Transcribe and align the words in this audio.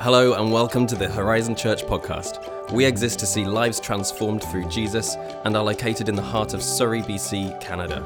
Hello, 0.00 0.34
and 0.34 0.52
welcome 0.52 0.86
to 0.86 0.94
the 0.94 1.08
Horizon 1.08 1.56
Church 1.56 1.82
podcast. 1.82 2.70
We 2.70 2.84
exist 2.84 3.18
to 3.18 3.26
see 3.26 3.44
lives 3.44 3.80
transformed 3.80 4.44
through 4.44 4.68
Jesus 4.68 5.16
and 5.44 5.56
are 5.56 5.64
located 5.64 6.08
in 6.08 6.14
the 6.14 6.22
heart 6.22 6.54
of 6.54 6.62
Surrey, 6.62 7.02
BC, 7.02 7.60
Canada. 7.60 7.98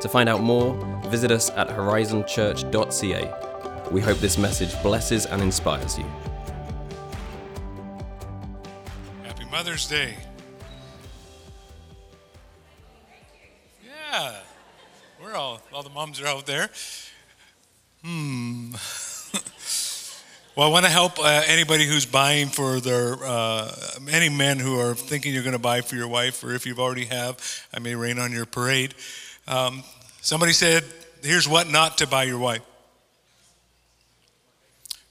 To 0.00 0.08
find 0.08 0.28
out 0.28 0.40
more, 0.40 0.72
visit 1.08 1.32
us 1.32 1.50
at 1.50 1.68
horizonchurch.ca. 1.68 3.90
We 3.90 4.02
hope 4.02 4.18
this 4.18 4.38
message 4.38 4.80
blesses 4.84 5.26
and 5.26 5.42
inspires 5.42 5.98
you. 5.98 6.06
Happy 9.24 9.46
Mother's 9.46 9.88
Day. 9.88 10.14
Yeah, 13.84 14.36
we're 15.20 15.34
all, 15.34 15.60
all 15.72 15.82
the 15.82 15.90
moms 15.90 16.20
are 16.20 16.28
out 16.28 16.46
there. 16.46 16.70
Hmm. 18.04 18.53
Well, 20.56 20.68
I 20.68 20.70
want 20.70 20.84
to 20.84 20.90
help 20.90 21.18
uh, 21.18 21.42
anybody 21.46 21.84
who's 21.84 22.06
buying 22.06 22.46
for 22.46 22.78
their, 22.78 23.16
uh, 23.24 23.74
any 24.08 24.28
men 24.28 24.60
who 24.60 24.78
are 24.78 24.94
thinking 24.94 25.34
you're 25.34 25.42
going 25.42 25.54
to 25.54 25.58
buy 25.58 25.80
for 25.80 25.96
your 25.96 26.06
wife, 26.06 26.44
or 26.44 26.54
if 26.54 26.64
you've 26.64 26.78
already 26.78 27.06
have, 27.06 27.38
I 27.74 27.80
may 27.80 27.96
rain 27.96 28.20
on 28.20 28.30
your 28.30 28.46
parade. 28.46 28.94
Um, 29.48 29.82
somebody 30.20 30.52
said, 30.52 30.84
here's 31.24 31.48
what 31.48 31.68
not 31.68 31.98
to 31.98 32.06
buy 32.06 32.22
your 32.22 32.38
wife. 32.38 32.62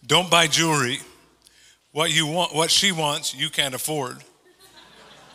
Don't 0.07 0.31
buy 0.31 0.47
jewelry. 0.47 0.99
What 1.91 2.13
you 2.13 2.25
want, 2.25 2.55
what 2.55 2.71
she 2.71 2.93
wants, 2.93 3.35
you 3.35 3.49
can't 3.49 3.75
afford. 3.75 4.17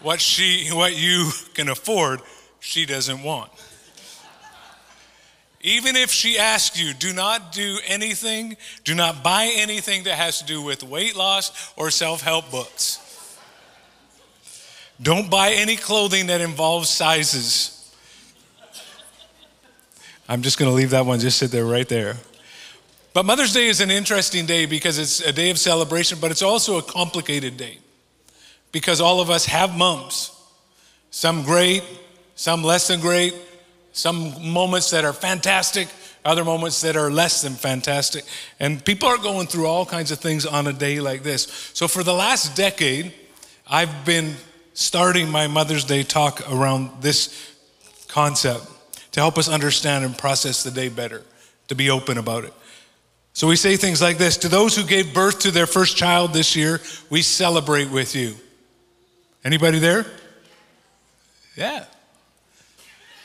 What 0.01 0.23
she, 0.23 0.69
what 0.73 0.97
you 0.97 1.31
can 1.53 1.69
afford, 1.69 2.23
she 2.61 2.87
doesn't 2.87 3.23
want. 3.23 3.51
Even 5.61 5.97
if 5.97 6.11
she 6.11 6.39
asks 6.39 6.81
you, 6.81 6.95
do 6.95 7.13
not 7.13 7.53
do 7.53 7.79
anything, 7.87 8.57
do 8.85 8.95
not 8.95 9.25
buy 9.25 9.53
anything 9.57 10.05
that 10.05 10.15
has 10.15 10.39
to 10.39 10.47
do 10.47 10.63
with 10.63 10.85
weight 10.85 11.17
loss 11.17 11.73
or 11.77 11.91
self 11.91 12.21
help 12.23 12.51
books. 12.51 13.05
Don't 15.01 15.31
buy 15.31 15.53
any 15.53 15.77
clothing 15.77 16.27
that 16.27 16.41
involves 16.41 16.89
sizes. 16.89 17.75
I'm 20.29 20.43
just 20.43 20.59
going 20.59 20.71
to 20.71 20.75
leave 20.75 20.91
that 20.91 21.07
one, 21.07 21.19
just 21.19 21.39
sit 21.39 21.51
there 21.51 21.65
right 21.65 21.89
there. 21.89 22.17
But 23.15 23.25
Mother's 23.25 23.53
Day 23.53 23.67
is 23.67 23.81
an 23.81 23.91
interesting 23.91 24.47
day 24.47 24.67
because 24.67 24.99
it's 24.99 25.21
a 25.21 25.33
day 25.33 25.51
of 25.51 25.59
celebration, 25.59 26.19
but 26.21 26.31
it's 26.31 26.43
also 26.43 26.79
a 26.79 26.83
complicated 26.83 27.57
day 27.57 27.79
because 28.71 29.01
all 29.01 29.21
of 29.21 29.31
us 29.31 29.47
have 29.47 29.77
mums. 29.77 30.33
Some 31.11 31.43
great, 31.43 31.83
some 32.37 32.63
less 32.63 32.87
than 32.87 33.01
great, 33.01 33.35
some 33.99 34.53
moments 34.53 34.93
that 34.93 35.05
are 35.05 35.13
fantastic, 35.13 35.89
other 36.25 36.45
moments 36.45 36.81
that 36.83 36.97
are 36.97 37.11
less 37.11 37.43
than 37.43 37.55
fantastic. 37.55 38.25
And 38.61 38.85
people 38.85 39.09
are 39.09 39.19
going 39.19 39.49
through 39.49 39.67
all 39.67 39.85
kinds 39.85 40.13
of 40.13 40.21
things 40.21 40.47
on 40.47 40.69
a 40.69 40.73
day 40.73 41.01
like 41.01 41.25
this. 41.25 41.71
So 41.75 41.89
for 41.89 42.05
the 42.05 42.15
last 42.15 42.57
decade, 42.57 43.13
I've 43.69 44.05
been 44.05 44.37
starting 44.75 45.29
my 45.29 45.49
Mother's 45.49 45.85
Day 45.85 46.05
talk 46.05 46.49
around 46.49 47.03
this 47.03 47.57
concept 48.07 48.65
to 49.13 49.21
help 49.21 49.37
us 49.37 49.49
understand 49.49 50.05
and 50.05 50.17
process 50.17 50.63
the 50.63 50.71
day 50.71 50.89
better, 50.89 51.25
to 51.67 51.75
be 51.75 51.91
open 51.91 52.19
about 52.19 52.45
it. 52.45 52.55
So 53.33 53.49
we 53.49 53.57
say 53.57 53.77
things 53.77 54.01
like 54.01 54.17
this 54.17 54.37
To 54.39 54.49
those 54.49 54.77
who 54.77 54.85
gave 54.85 55.13
birth 55.13 55.41
to 55.41 55.51
their 55.51 55.67
first 55.67 55.97
child 55.97 56.33
this 56.33 56.55
year, 56.55 56.81
we 57.11 57.23
celebrate 57.23 57.91
with 57.91 58.15
you. 58.15 58.35
Anybody 59.45 59.81
there? 59.81 60.07
Yeah. 61.57 61.85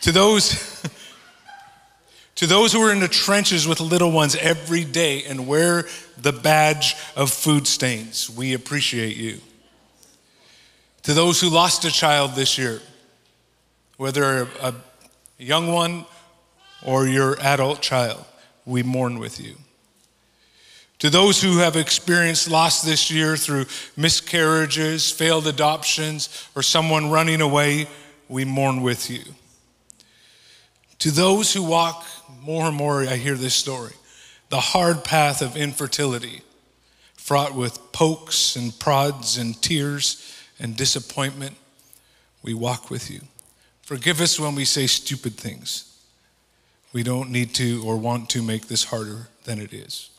To 0.03 0.11
those 0.11 0.83
to 2.35 2.45
those 2.45 2.73
who 2.73 2.81
are 2.81 2.91
in 2.91 2.99
the 2.99 3.07
trenches 3.07 3.65
with 3.65 3.79
little 3.79 4.11
ones 4.11 4.35
every 4.35 4.83
day 4.83 5.23
and 5.23 5.47
wear 5.47 5.85
the 6.17 6.33
badge 6.33 6.95
of 7.15 7.31
food 7.31 7.65
stains, 7.65 8.29
we 8.29 8.53
appreciate 8.53 9.15
you. 9.15 9.39
To 11.03 11.13
those 11.13 11.39
who 11.39 11.49
lost 11.49 11.85
a 11.85 11.91
child 11.91 12.35
this 12.35 12.57
year, 12.57 12.81
whether 13.95 14.49
a 14.61 14.73
young 15.37 15.71
one 15.71 16.05
or 16.85 17.07
your 17.07 17.39
adult 17.39 17.81
child, 17.81 18.25
we 18.65 18.83
mourn 18.83 19.19
with 19.19 19.39
you. 19.39 19.55
To 20.99 21.09
those 21.09 21.41
who 21.41 21.59
have 21.59 21.77
experienced 21.77 22.49
loss 22.49 22.81
this 22.81 23.09
year 23.09 23.37
through 23.37 23.67
miscarriages, 23.95 25.09
failed 25.11 25.47
adoptions, 25.47 26.45
or 26.57 26.61
someone 26.61 27.09
running 27.09 27.39
away, 27.39 27.87
we 28.27 28.43
mourn 28.43 28.81
with 28.81 29.09
you. 29.09 29.23
To 31.03 31.11
those 31.11 31.51
who 31.51 31.63
walk, 31.63 32.05
more 32.41 32.65
and 32.65 32.77
more 32.77 33.01
I 33.01 33.17
hear 33.17 33.35
this 33.35 33.55
story, 33.55 33.91
the 34.47 34.61
hard 34.61 35.03
path 35.03 35.41
of 35.41 35.57
infertility, 35.57 36.43
fraught 37.17 37.53
with 37.53 37.91
pokes 37.91 38.55
and 38.55 38.79
prods 38.79 39.37
and 39.37 39.61
tears 39.61 40.33
and 40.61 40.77
disappointment, 40.77 41.57
we 42.41 42.53
walk 42.53 42.89
with 42.89 43.11
you. 43.11 43.19
Forgive 43.81 44.21
us 44.21 44.39
when 44.39 44.55
we 44.55 44.63
say 44.63 44.87
stupid 44.87 45.33
things. 45.33 45.93
We 46.93 47.03
don't 47.03 47.31
need 47.31 47.53
to 47.55 47.83
or 47.85 47.97
want 47.97 48.29
to 48.29 48.41
make 48.41 48.69
this 48.69 48.85
harder 48.85 49.27
than 49.43 49.59
it 49.59 49.73
is 49.73 50.09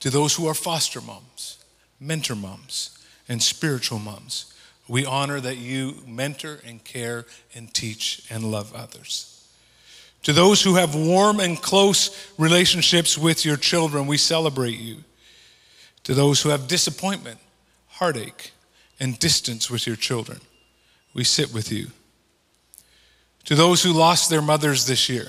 to 0.00 0.08
those 0.08 0.34
who 0.34 0.46
are 0.46 0.54
foster 0.54 1.02
moms, 1.02 1.62
mentor 2.00 2.36
moms, 2.36 2.98
and 3.28 3.42
spiritual 3.42 3.98
moms. 3.98 4.54
We 4.88 5.04
honor 5.04 5.40
that 5.40 5.58
you 5.58 5.96
mentor 6.06 6.60
and 6.64 6.82
care 6.82 7.26
and 7.54 7.74
teach 7.74 8.24
and 8.30 8.50
love 8.50 8.72
others. 8.72 9.33
To 10.24 10.32
those 10.32 10.62
who 10.62 10.74
have 10.74 10.94
warm 10.94 11.40
and 11.40 11.60
close 11.60 12.10
relationships 12.38 13.16
with 13.16 13.44
your 13.44 13.56
children, 13.56 14.06
we 14.06 14.16
celebrate 14.16 14.78
you. 14.78 15.04
To 16.04 16.14
those 16.14 16.42
who 16.42 16.50
have 16.50 16.68
disappointment, 16.68 17.38
heartache, 17.88 18.52
and 19.00 19.18
distance 19.18 19.70
with 19.70 19.86
your 19.86 19.96
children, 19.96 20.40
we 21.14 21.24
sit 21.24 21.52
with 21.52 21.70
you. 21.70 21.88
To 23.44 23.54
those 23.54 23.82
who 23.82 23.92
lost 23.92 24.30
their 24.30 24.42
mothers 24.42 24.86
this 24.86 25.08
year, 25.08 25.28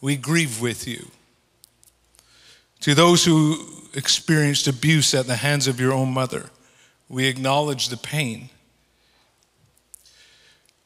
we 0.00 0.16
grieve 0.16 0.60
with 0.60 0.86
you. 0.86 1.08
To 2.80 2.94
those 2.94 3.24
who 3.24 3.66
experienced 3.94 4.66
abuse 4.66 5.14
at 5.14 5.26
the 5.26 5.36
hands 5.36 5.66
of 5.66 5.80
your 5.80 5.92
own 5.92 6.12
mother. 6.12 6.50
We 7.08 7.26
acknowledge 7.26 7.88
the 7.88 7.96
pain. 7.96 8.48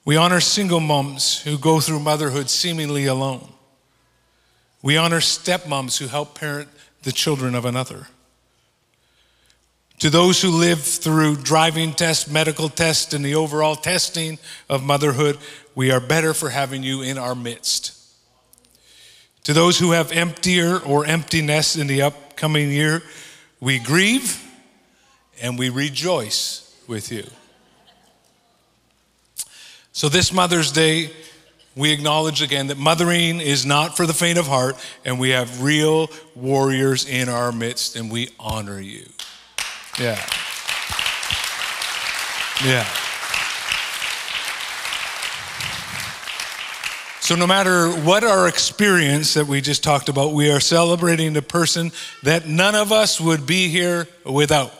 We 0.06 0.16
honor 0.16 0.38
single 0.38 0.78
moms 0.78 1.42
who 1.42 1.58
go 1.58 1.80
through 1.80 1.98
motherhood 1.98 2.48
seemingly 2.48 3.06
alone. 3.06 3.48
We 4.80 4.96
honor 4.96 5.18
stepmoms 5.18 5.98
who 5.98 6.06
help 6.06 6.38
parent 6.38 6.68
the 7.02 7.10
children 7.10 7.56
of 7.56 7.64
another. 7.64 8.06
To 9.98 10.08
those 10.08 10.40
who 10.40 10.50
live 10.50 10.80
through 10.80 11.38
driving 11.38 11.92
tests, 11.92 12.30
medical 12.30 12.68
tests, 12.68 13.14
and 13.14 13.24
the 13.24 13.34
overall 13.34 13.74
testing 13.74 14.38
of 14.68 14.84
motherhood, 14.84 15.38
we 15.74 15.90
are 15.90 15.98
better 15.98 16.32
for 16.34 16.50
having 16.50 16.84
you 16.84 17.02
in 17.02 17.18
our 17.18 17.34
midst. 17.34 17.92
To 19.42 19.52
those 19.52 19.76
who 19.76 19.90
have 19.90 20.12
emptier 20.12 20.78
or 20.78 21.04
emptiness 21.04 21.74
in 21.74 21.88
the 21.88 22.02
upcoming 22.02 22.70
year, 22.70 23.02
we 23.58 23.80
grieve 23.80 24.40
and 25.42 25.58
we 25.58 25.68
rejoice 25.68 26.72
with 26.86 27.10
you. 27.10 27.24
So, 29.96 30.10
this 30.10 30.30
Mother's 30.30 30.72
Day, 30.72 31.10
we 31.74 31.90
acknowledge 31.90 32.42
again 32.42 32.66
that 32.66 32.76
mothering 32.76 33.40
is 33.40 33.64
not 33.64 33.96
for 33.96 34.04
the 34.04 34.12
faint 34.12 34.38
of 34.38 34.46
heart, 34.46 34.76
and 35.06 35.18
we 35.18 35.30
have 35.30 35.62
real 35.62 36.10
warriors 36.34 37.08
in 37.08 37.30
our 37.30 37.50
midst, 37.50 37.96
and 37.96 38.10
we 38.10 38.28
honor 38.38 38.78
you. 38.78 39.06
Yeah. 39.98 40.22
Yeah. 42.62 42.84
So, 47.20 47.34
no 47.34 47.46
matter 47.46 47.88
what 47.88 48.22
our 48.22 48.48
experience 48.48 49.32
that 49.32 49.46
we 49.46 49.62
just 49.62 49.82
talked 49.82 50.10
about, 50.10 50.34
we 50.34 50.50
are 50.50 50.60
celebrating 50.60 51.32
the 51.32 51.40
person 51.40 51.90
that 52.22 52.46
none 52.46 52.74
of 52.74 52.92
us 52.92 53.18
would 53.18 53.46
be 53.46 53.68
here 53.68 54.06
without. 54.26 54.74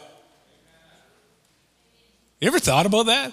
You 2.38 2.48
ever 2.48 2.58
thought 2.58 2.84
about 2.84 3.06
that? 3.06 3.32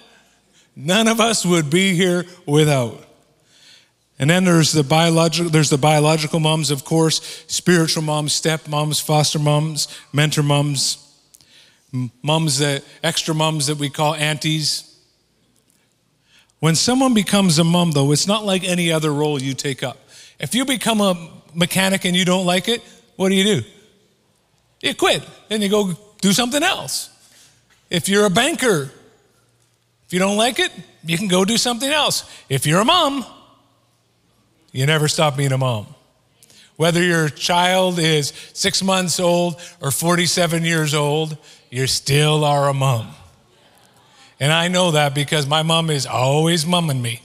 None 0.75 1.07
of 1.07 1.19
us 1.19 1.45
would 1.45 1.69
be 1.69 1.93
here 1.93 2.25
without. 2.45 3.05
And 4.19 4.29
then 4.29 4.43
there's 4.45 4.71
the 4.71 4.83
biological, 4.83 5.49
there's 5.49 5.69
the 5.69 5.77
biological 5.77 6.39
moms, 6.39 6.71
of 6.71 6.85
course, 6.85 7.43
spiritual 7.47 8.03
moms, 8.03 8.33
step 8.33 8.67
moms, 8.67 8.99
foster 8.99 9.39
moms, 9.39 9.87
mentor 10.13 10.43
moms, 10.43 10.97
moms 12.21 12.59
that 12.59 12.83
extra 13.03 13.35
moms 13.35 13.67
that 13.67 13.77
we 13.77 13.89
call 13.89 14.15
aunties. 14.15 14.89
When 16.59 16.75
someone 16.75 17.13
becomes 17.13 17.59
a 17.59 17.63
mom, 17.63 17.91
though, 17.91 18.11
it's 18.11 18.27
not 18.27 18.45
like 18.45 18.63
any 18.63 18.91
other 18.91 19.11
role 19.11 19.41
you 19.41 19.53
take 19.53 19.83
up. 19.83 19.97
If 20.39 20.55
you 20.55 20.65
become 20.65 21.01
a 21.01 21.29
mechanic 21.53 22.05
and 22.05 22.15
you 22.15 22.23
don't 22.23 22.45
like 22.45 22.67
it, 22.67 22.81
what 23.15 23.29
do 23.29 23.35
you 23.35 23.43
do? 23.43 23.67
You 24.81 24.95
quit 24.95 25.23
and 25.49 25.61
you 25.61 25.69
go 25.69 25.97
do 26.21 26.31
something 26.31 26.63
else. 26.63 27.09
If 27.89 28.07
you're 28.07 28.25
a 28.25 28.29
banker, 28.29 28.89
if 30.13 30.17
you 30.17 30.19
don't 30.19 30.37
like 30.37 30.59
it, 30.59 30.71
you 31.03 31.17
can 31.17 31.27
go 31.27 31.43
do 31.43 31.57
something 31.57 31.89
else. 31.89 32.31
If 32.47 32.67
you're 32.67 32.81
a 32.81 32.85
mom, 32.85 33.25
you 34.71 34.85
never 34.85 35.07
stop 35.07 35.35
being 35.35 35.51
a 35.51 35.57
mom. 35.57 35.87
Whether 36.75 37.01
your 37.01 37.29
child 37.29 37.97
is 37.97 38.31
six 38.53 38.83
months 38.83 39.19
old 39.19 39.59
or 39.81 39.89
47 39.89 40.65
years 40.65 40.93
old, 40.93 41.35
you 41.71 41.87
still 41.87 42.43
are 42.45 42.69
a 42.69 42.75
mom. 42.75 43.07
And 44.39 44.53
I 44.53 44.67
know 44.67 44.91
that 44.91 45.15
because 45.15 45.47
my 45.47 45.63
mom 45.63 45.89
is 45.89 46.05
always 46.05 46.63
mumming 46.63 47.01
me. 47.01 47.19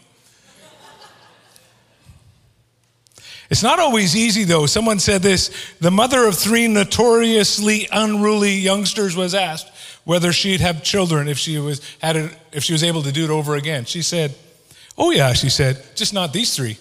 It's 3.51 3.63
not 3.63 3.79
always 3.79 4.17
easy, 4.17 4.45
though. 4.45 4.65
Someone 4.65 4.99
said 4.99 5.21
this 5.21 5.51
the 5.79 5.91
mother 5.91 6.25
of 6.25 6.39
three 6.39 6.69
notoriously 6.69 7.87
unruly 7.93 8.55
youngsters 8.55 9.15
was 9.15 9.35
asked 9.35 9.71
whether 10.09 10.33
she'd 10.33 10.61
have 10.61 10.83
children 10.83 11.29
if 11.29 11.37
she 11.39 11.59
was, 11.59 11.81
had 12.01 12.17
it, 12.17 12.37
if 12.51 12.65
she 12.65 12.73
was 12.73 12.83
able 12.83 13.03
to 13.03 13.13
do 13.13 13.25
it 13.25 13.31
over 13.31 13.55
again. 13.55 13.85
She 13.85 14.01
said, 14.03 14.35
Oh, 14.97 15.11
yeah, 15.11 15.33
she 15.35 15.51
said, 15.51 15.85
just 15.95 16.15
not 16.15 16.33
these 16.33 16.57
three. 16.57 16.79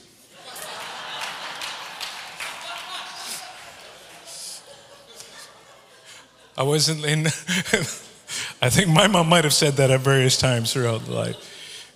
I 6.58 6.64
wasn't 6.64 7.06
in, 7.06 7.28
I 8.62 8.70
think 8.70 8.88
my 8.90 9.08
mom 9.08 9.30
might 9.30 9.44
have 9.44 9.54
said 9.54 9.74
that 9.74 9.92
at 9.92 10.00
various 10.00 10.38
times 10.38 10.74
throughout 10.74 11.08
life. 11.08 11.36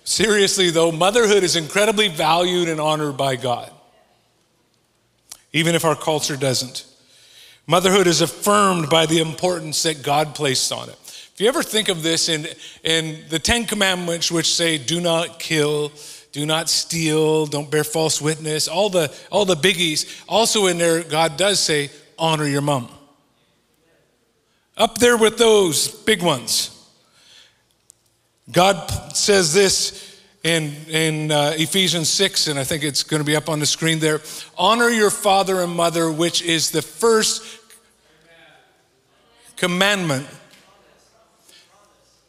Seriously, 0.04 0.70
though, 0.70 0.92
motherhood 0.92 1.42
is 1.42 1.56
incredibly 1.56 2.08
valued 2.08 2.68
and 2.68 2.80
honored 2.80 3.16
by 3.16 3.34
God 3.34 3.72
even 5.52 5.74
if 5.74 5.84
our 5.84 5.96
culture 5.96 6.36
doesn't. 6.36 6.86
Motherhood 7.66 8.06
is 8.06 8.20
affirmed 8.20 8.88
by 8.88 9.06
the 9.06 9.20
importance 9.20 9.82
that 9.84 10.02
God 10.02 10.34
placed 10.34 10.72
on 10.72 10.88
it. 10.88 10.98
You 11.42 11.48
ever 11.48 11.64
think 11.64 11.88
of 11.88 12.04
this 12.04 12.28
in, 12.28 12.46
in 12.84 13.24
the 13.28 13.40
Ten 13.40 13.64
Commandments, 13.64 14.30
which 14.30 14.54
say, 14.54 14.78
do 14.78 15.00
not 15.00 15.40
kill, 15.40 15.90
do 16.30 16.46
not 16.46 16.70
steal, 16.70 17.46
don't 17.46 17.68
bear 17.68 17.82
false 17.82 18.22
witness, 18.22 18.68
all 18.68 18.88
the, 18.88 19.12
all 19.28 19.44
the 19.44 19.56
biggies, 19.56 20.22
also 20.28 20.66
in 20.66 20.78
there, 20.78 21.02
God 21.02 21.36
does 21.36 21.58
say, 21.58 21.90
honor 22.16 22.46
your 22.46 22.60
mom. 22.60 22.88
Up 24.76 24.98
there 24.98 25.16
with 25.16 25.36
those 25.36 25.88
big 25.88 26.22
ones. 26.22 26.88
God 28.52 28.88
says 29.16 29.52
this 29.52 30.22
in, 30.44 30.72
in 30.88 31.32
uh, 31.32 31.54
Ephesians 31.56 32.08
6, 32.08 32.46
and 32.46 32.56
I 32.56 32.62
think 32.62 32.84
it's 32.84 33.02
going 33.02 33.20
to 33.20 33.26
be 33.26 33.34
up 33.34 33.48
on 33.48 33.58
the 33.58 33.66
screen 33.66 33.98
there. 33.98 34.20
Honor 34.56 34.90
your 34.90 35.10
father 35.10 35.60
and 35.60 35.74
mother, 35.74 36.08
which 36.08 36.40
is 36.40 36.70
the 36.70 36.82
first 36.82 37.42
commandment. 39.56 40.28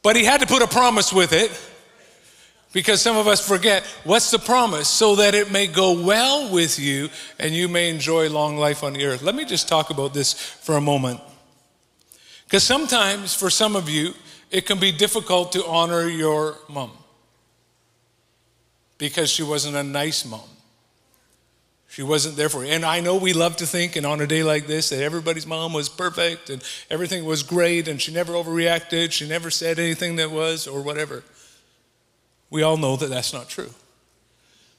But 0.04 0.18
he 0.18 0.26
had 0.26 0.42
to 0.42 0.46
put 0.46 0.62
a 0.62 0.68
promise 0.68 1.12
with 1.12 1.32
it 1.34 1.50
because 2.74 3.02
some 3.02 3.16
of 3.16 3.28
us 3.28 3.46
forget 3.46 3.84
what's 4.04 4.32
the 4.32 4.40
promise 4.40 4.90
so 4.90 5.16
that 5.16 5.34
it 5.34 5.52
may 5.52 5.66
go 5.66 6.00
well 6.00 6.52
with 6.52 6.78
you 6.78 7.10
and 7.40 7.56
you 7.56 7.68
may 7.70 7.90
enjoy 7.90 8.30
long 8.30 8.58
life 8.58 8.84
on 8.84 8.94
the 8.94 9.06
earth. 9.06 9.22
Let 9.22 9.34
me 9.34 9.46
just 9.46 9.68
talk 9.68 9.90
about 9.90 10.14
this 10.14 10.34
for 10.34 10.76
a 10.76 10.82
moment. 10.82 11.22
Because 12.44 12.64
sometimes 12.64 13.34
for 13.34 13.50
some 13.50 13.76
of 13.76 13.90
you, 13.90 14.14
it 14.52 14.66
can 14.66 14.78
be 14.78 14.92
difficult 14.92 15.54
to 15.54 15.66
honor 15.66 16.08
your 16.08 16.58
mom 16.68 16.92
because 18.98 19.32
she 19.32 19.42
wasn't 19.42 19.76
a 19.76 19.84
nice 19.84 20.26
mom. 20.26 20.53
She 21.94 22.02
wasn't 22.02 22.38
there 22.38 22.50
for 22.50 22.66
you. 22.66 22.72
And 22.72 22.84
I 22.84 23.02
know 23.02 23.18
we 23.18 23.34
love 23.34 23.58
to 23.58 23.68
think, 23.68 23.96
and 23.96 24.04
on 24.04 24.20
a 24.20 24.26
day 24.26 24.42
like 24.42 24.66
this, 24.66 24.90
that 24.90 25.04
everybody's 25.04 25.46
mom 25.46 25.74
was 25.74 25.90
perfect 25.90 26.50
and 26.50 26.64
everything 26.90 27.24
was 27.24 27.44
great 27.44 27.88
and 27.88 28.02
she 28.02 28.12
never 28.12 28.34
overreacted, 28.34 29.12
she 29.12 29.28
never 29.28 29.52
said 29.52 29.78
anything 29.78 30.16
that 30.16 30.32
was, 30.32 30.66
or 30.66 30.82
whatever. 30.82 31.24
We 32.50 32.64
all 32.64 32.78
know 32.78 32.96
that 32.96 33.12
that's 33.12 33.32
not 33.32 33.48
true. 33.48 33.70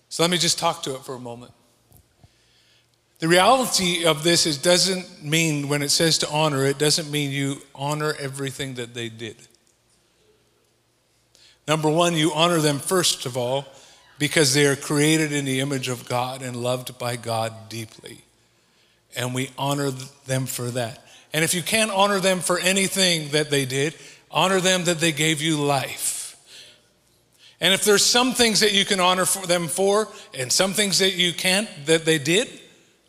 So 0.09 0.25
let 0.25 0.31
me 0.33 0.39
just 0.39 0.59
talk 0.59 0.83
to 0.83 0.97
it 0.97 1.05
for 1.05 1.15
a 1.15 1.21
moment. 1.21 1.53
The 3.21 3.29
reality 3.29 4.05
of 4.05 4.25
this 4.25 4.45
is 4.45 4.59
doesn't 4.59 5.23
mean 5.23 5.69
when 5.69 5.83
it 5.83 5.91
says 5.91 6.19
to 6.19 6.31
honor, 6.31 6.67
it 6.67 6.79
doesn't 6.79 7.13
mean 7.13 7.31
you 7.31 7.63
honor 7.77 8.17
everything 8.19 8.75
that 8.75 8.93
they 8.93 9.09
did. 9.09 9.37
Number 11.69 11.89
one, 11.89 12.15
you 12.15 12.33
honor 12.35 12.59
them 12.59 12.81
first 12.81 13.25
of 13.25 13.37
all 13.37 13.67
because 14.19 14.55
they 14.55 14.67
are 14.67 14.77
created 14.77 15.33
in 15.33 15.45
the 15.45 15.61
image 15.61 15.89
of 15.89 16.09
God 16.09 16.43
and 16.43 16.57
loved 16.57 16.99
by 16.99 17.17
God 17.17 17.53
deeply. 17.69 18.23
And 19.17 19.35
we 19.35 19.51
honor 19.59 19.91
them 20.27 20.47
for 20.47 20.71
that. 20.71 21.05
And 21.33 21.45
if 21.45 21.55
you 21.55 21.63
can't 21.63 21.91
honor 21.91 22.21
them 22.21 22.41
for 22.41 22.59
anything 22.59 23.31
that 23.31 23.51
they 23.51 23.65
did, 23.65 23.95
honor 24.31 24.61
them 24.61 24.85
that 24.85 24.99
they 24.99 25.13
gave 25.13 25.43
you 25.43 25.57
life. 25.57 26.37
And 27.61 27.73
if 27.73 27.85
there's 27.85 28.05
some 28.05 28.33
things 28.33 28.61
that 28.61 28.73
you 28.73 28.85
can 28.85 29.01
honor 29.01 29.25
for 29.25 29.47
them 29.47 29.69
for 29.69 30.09
and 30.33 30.53
some 30.53 30.73
things 30.73 30.99
that 30.99 31.15
you 31.15 31.33
can't 31.33 31.69
that 31.87 32.05
they 32.05 32.19
did, 32.19 32.49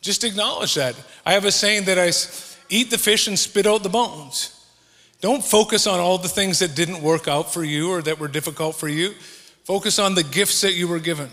just 0.01 0.23
acknowledge 0.23 0.75
that. 0.75 0.95
I 1.25 1.33
have 1.33 1.45
a 1.45 1.51
saying 1.51 1.85
that 1.85 1.99
I 1.99 2.11
eat 2.69 2.89
the 2.89 2.97
fish 2.97 3.27
and 3.27 3.37
spit 3.37 3.65
out 3.67 3.83
the 3.83 3.89
bones. 3.89 4.51
Don't 5.21 5.43
focus 5.43 5.87
on 5.87 5.99
all 5.99 6.17
the 6.17 6.27
things 6.27 6.59
that 6.59 6.75
didn't 6.75 7.01
work 7.01 7.27
out 7.27 7.51
for 7.51 7.63
you 7.63 7.91
or 7.91 8.01
that 8.03 8.19
were 8.19 8.27
difficult 8.27 8.75
for 8.75 8.87
you. 8.87 9.13
Focus 9.65 9.97
on 9.97 10.13
the 10.13 10.23
gifts 10.23 10.61
that 10.61 10.73
you 10.73 10.87
were 10.87 10.99
given. 10.99 11.29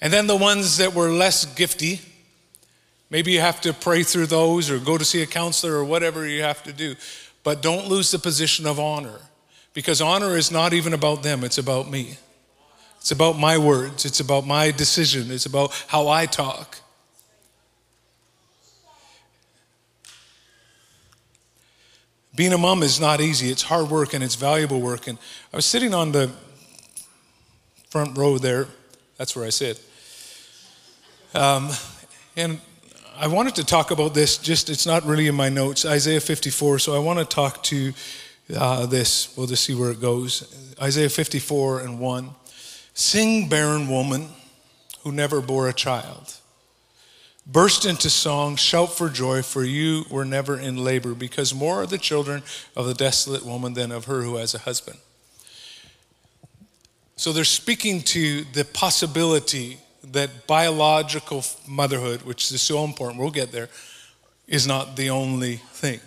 And 0.00 0.10
then 0.10 0.26
the 0.26 0.36
ones 0.36 0.78
that 0.78 0.94
were 0.94 1.10
less 1.10 1.44
gifty, 1.54 2.00
maybe 3.10 3.32
you 3.32 3.40
have 3.40 3.60
to 3.60 3.74
pray 3.74 4.02
through 4.02 4.26
those 4.26 4.70
or 4.70 4.78
go 4.78 4.96
to 4.96 5.04
see 5.04 5.22
a 5.22 5.26
counselor 5.26 5.74
or 5.74 5.84
whatever 5.84 6.26
you 6.26 6.42
have 6.42 6.62
to 6.64 6.72
do. 6.72 6.96
But 7.44 7.60
don't 7.60 7.86
lose 7.86 8.10
the 8.10 8.18
position 8.18 8.66
of 8.66 8.80
honor 8.80 9.20
because 9.74 10.00
honor 10.00 10.38
is 10.38 10.50
not 10.50 10.72
even 10.72 10.94
about 10.94 11.22
them, 11.22 11.44
it's 11.44 11.58
about 11.58 11.90
me. 11.90 12.16
It's 12.96 13.10
about 13.10 13.38
my 13.38 13.58
words, 13.58 14.06
it's 14.06 14.20
about 14.20 14.46
my 14.46 14.70
decision, 14.70 15.30
it's 15.30 15.46
about 15.46 15.72
how 15.88 16.08
I 16.08 16.24
talk. 16.24 16.78
Being 22.34 22.52
a 22.52 22.58
mom 22.58 22.82
is 22.82 23.00
not 23.00 23.22
easy. 23.22 23.50
It's 23.50 23.62
hard 23.62 23.88
work 23.88 24.12
and 24.12 24.22
it's 24.22 24.34
valuable 24.34 24.78
work. 24.78 25.06
And 25.06 25.16
I 25.54 25.56
was 25.56 25.64
sitting 25.64 25.94
on 25.94 26.12
the 26.12 26.30
front 27.96 28.18
row 28.18 28.36
there. 28.36 28.68
That's 29.16 29.34
where 29.34 29.46
I 29.46 29.48
sit. 29.48 29.82
Um, 31.34 31.70
and 32.36 32.60
I 33.16 33.26
wanted 33.26 33.54
to 33.54 33.64
talk 33.64 33.90
about 33.90 34.12
this, 34.12 34.36
just 34.36 34.68
it's 34.68 34.84
not 34.84 35.06
really 35.06 35.28
in 35.28 35.34
my 35.34 35.48
notes, 35.48 35.86
Isaiah 35.86 36.20
54. 36.20 36.78
So 36.78 36.94
I 36.94 36.98
want 36.98 37.20
to 37.20 37.24
talk 37.24 37.62
to 37.62 37.94
uh, 38.54 38.84
this. 38.84 39.34
We'll 39.34 39.46
just 39.46 39.64
see 39.64 39.74
where 39.74 39.90
it 39.90 39.98
goes. 39.98 40.76
Isaiah 40.78 41.08
54 41.08 41.80
and 41.80 41.98
1. 41.98 42.30
Sing, 42.92 43.48
barren 43.48 43.88
woman 43.88 44.28
who 45.02 45.10
never 45.10 45.40
bore 45.40 45.66
a 45.66 45.72
child. 45.72 46.34
Burst 47.46 47.86
into 47.86 48.10
song, 48.10 48.56
shout 48.56 48.92
for 48.92 49.08
joy, 49.08 49.40
for 49.40 49.64
you 49.64 50.04
were 50.10 50.26
never 50.26 50.58
in 50.58 50.76
labor, 50.76 51.14
because 51.14 51.54
more 51.54 51.80
are 51.80 51.86
the 51.86 51.96
children 51.96 52.42
of 52.76 52.84
the 52.84 52.92
desolate 52.92 53.46
woman 53.46 53.72
than 53.72 53.90
of 53.90 54.04
her 54.04 54.20
who 54.20 54.36
has 54.36 54.54
a 54.54 54.58
husband. 54.58 54.98
So 57.16 57.32
they're 57.32 57.44
speaking 57.44 58.02
to 58.02 58.44
the 58.52 58.64
possibility 58.64 59.78
that 60.12 60.46
biological 60.46 61.44
motherhood, 61.66 62.22
which 62.22 62.52
is 62.52 62.60
so 62.60 62.84
important, 62.84 63.18
we'll 63.18 63.30
get 63.30 63.52
there, 63.52 63.68
is 64.46 64.66
not 64.66 64.96
the 64.96 65.10
only 65.10 65.56
thing. 65.56 66.00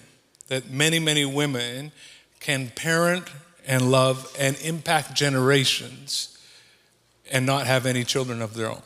That 0.48 0.70
many, 0.70 1.00
many 1.00 1.26
women 1.26 1.92
can 2.40 2.70
parent 2.70 3.26
and 3.68 3.92
love 3.92 4.34
and 4.40 4.56
impact 4.62 5.14
generations 5.14 6.38
and 7.32 7.46
not 7.46 7.68
have 7.68 7.86
any 7.86 8.04
children 8.04 8.42
of 8.42 8.54
their 8.54 8.70
own. 8.70 8.82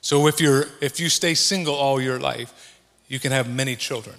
So 0.00 0.26
if 0.28 0.40
you're 0.40 0.66
if 0.80 1.00
you 1.00 1.08
stay 1.08 1.34
single 1.34 1.74
all 1.74 2.00
your 2.00 2.20
life, 2.20 2.78
you 3.08 3.18
can 3.18 3.32
have 3.32 3.48
many 3.48 3.74
children. 3.74 4.16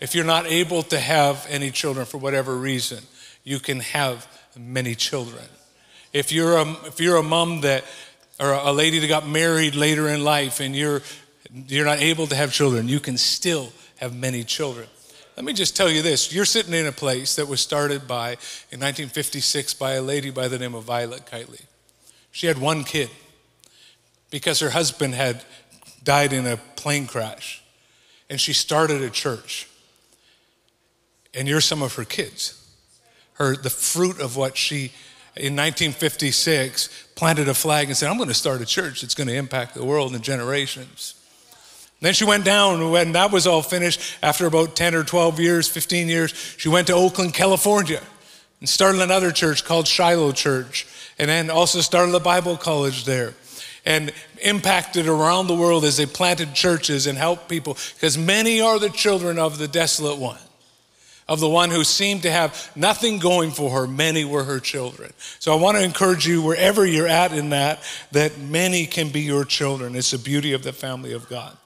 If 0.00 0.14
you're 0.14 0.26
not 0.26 0.46
able 0.46 0.82
to 0.84 0.98
have 0.98 1.46
any 1.48 1.70
children 1.70 2.04
for 2.04 2.18
whatever 2.18 2.56
reason, 2.56 3.02
you 3.44 3.60
can 3.60 3.80
have 3.80 4.26
many 4.58 4.94
children. 4.94 5.44
If 6.14 6.32
you're 6.32 6.56
a, 6.56 6.70
if 6.86 7.00
you're 7.00 7.16
a 7.16 7.22
mom 7.22 7.60
that, 7.62 7.84
or 8.40 8.52
a 8.52 8.72
lady 8.72 9.00
that 9.00 9.08
got 9.08 9.28
married 9.28 9.74
later 9.74 10.08
in 10.08 10.24
life 10.24 10.60
and 10.60 10.74
you're, 10.74 11.02
you're 11.52 11.84
not 11.84 11.98
able 11.98 12.28
to 12.28 12.36
have 12.36 12.52
children, 12.52 12.88
you 12.88 13.00
can 13.00 13.18
still 13.18 13.72
have 13.96 14.16
many 14.16 14.44
children. 14.44 14.86
Let 15.36 15.44
me 15.44 15.52
just 15.52 15.76
tell 15.76 15.90
you 15.90 16.02
this 16.02 16.32
you're 16.32 16.44
sitting 16.44 16.72
in 16.72 16.86
a 16.86 16.92
place 16.92 17.34
that 17.34 17.48
was 17.48 17.60
started 17.60 18.06
by, 18.06 18.28
in 18.70 18.80
1956, 18.80 19.74
by 19.74 19.94
a 19.94 20.02
lady 20.02 20.30
by 20.30 20.46
the 20.46 20.58
name 20.58 20.76
of 20.76 20.84
Violet 20.84 21.26
Kiteley. 21.26 21.60
She 22.30 22.46
had 22.46 22.58
one 22.58 22.84
kid 22.84 23.10
because 24.30 24.60
her 24.60 24.70
husband 24.70 25.14
had 25.14 25.42
died 26.04 26.32
in 26.32 26.46
a 26.46 26.56
plane 26.56 27.06
crash. 27.06 27.62
And 28.30 28.40
she 28.40 28.52
started 28.52 29.02
a 29.02 29.10
church. 29.10 29.68
And 31.34 31.48
you're 31.48 31.60
some 31.60 31.82
of 31.82 31.94
her 31.96 32.04
kids. 32.04 32.60
Her, 33.34 33.56
the 33.56 33.70
fruit 33.70 34.20
of 34.20 34.36
what 34.36 34.56
she 34.56 34.92
in 35.36 35.56
1956 35.56 37.06
planted 37.14 37.48
a 37.48 37.54
flag 37.54 37.88
and 37.88 37.96
said, 37.96 38.08
I'm 38.08 38.16
going 38.16 38.28
to 38.28 38.34
start 38.34 38.60
a 38.60 38.66
church 38.66 39.00
that's 39.00 39.14
going 39.14 39.28
to 39.28 39.34
impact 39.34 39.74
the 39.74 39.84
world 39.84 40.14
and 40.14 40.22
generations. 40.22 41.14
Then 42.00 42.12
she 42.12 42.24
went 42.24 42.44
down, 42.44 42.90
when 42.90 43.12
that 43.12 43.32
was 43.32 43.46
all 43.46 43.62
finished, 43.62 44.00
after 44.22 44.46
about 44.46 44.76
10 44.76 44.94
or 44.94 45.04
12 45.04 45.40
years, 45.40 45.68
15 45.68 46.08
years, 46.08 46.32
she 46.58 46.68
went 46.68 46.86
to 46.88 46.92
Oakland, 46.92 47.34
California, 47.34 48.02
and 48.60 48.68
started 48.68 49.00
another 49.00 49.32
church 49.32 49.64
called 49.64 49.88
Shiloh 49.88 50.32
Church, 50.32 50.86
and 51.18 51.28
then 51.30 51.50
also 51.50 51.80
started 51.80 52.14
a 52.14 52.20
Bible 52.20 52.56
college 52.56 53.04
there. 53.04 53.34
and 53.84 54.12
impacted 54.42 55.06
around 55.06 55.46
the 55.46 55.54
world 55.54 55.84
as 55.84 55.96
they 55.96 56.06
planted 56.06 56.54
churches 56.54 57.06
and 57.06 57.18
helped 57.18 57.48
people, 57.48 57.76
because 57.94 58.16
many 58.16 58.60
are 58.60 58.78
the 58.78 58.90
children 58.90 59.38
of 59.38 59.58
the 59.58 59.68
desolate 59.68 60.18
one 60.18 60.38
of 61.28 61.40
the 61.40 61.48
one 61.48 61.70
who 61.70 61.84
seemed 61.84 62.22
to 62.22 62.30
have 62.30 62.70
nothing 62.76 63.18
going 63.18 63.50
for 63.50 63.70
her, 63.70 63.86
many 63.86 64.24
were 64.24 64.44
her 64.44 64.60
children. 64.60 65.12
So 65.38 65.56
I 65.56 65.60
want 65.60 65.76
to 65.78 65.82
encourage 65.82 66.26
you, 66.26 66.42
wherever 66.42 66.84
you're 66.84 67.08
at 67.08 67.32
in 67.32 67.50
that, 67.50 67.82
that 68.12 68.38
many 68.38 68.86
can 68.86 69.08
be 69.08 69.22
your 69.22 69.44
children. 69.44 69.96
It's 69.96 70.10
the 70.10 70.18
beauty 70.18 70.52
of 70.52 70.62
the 70.62 70.72
family 70.72 71.12
of 71.12 71.28
God. 71.28 71.56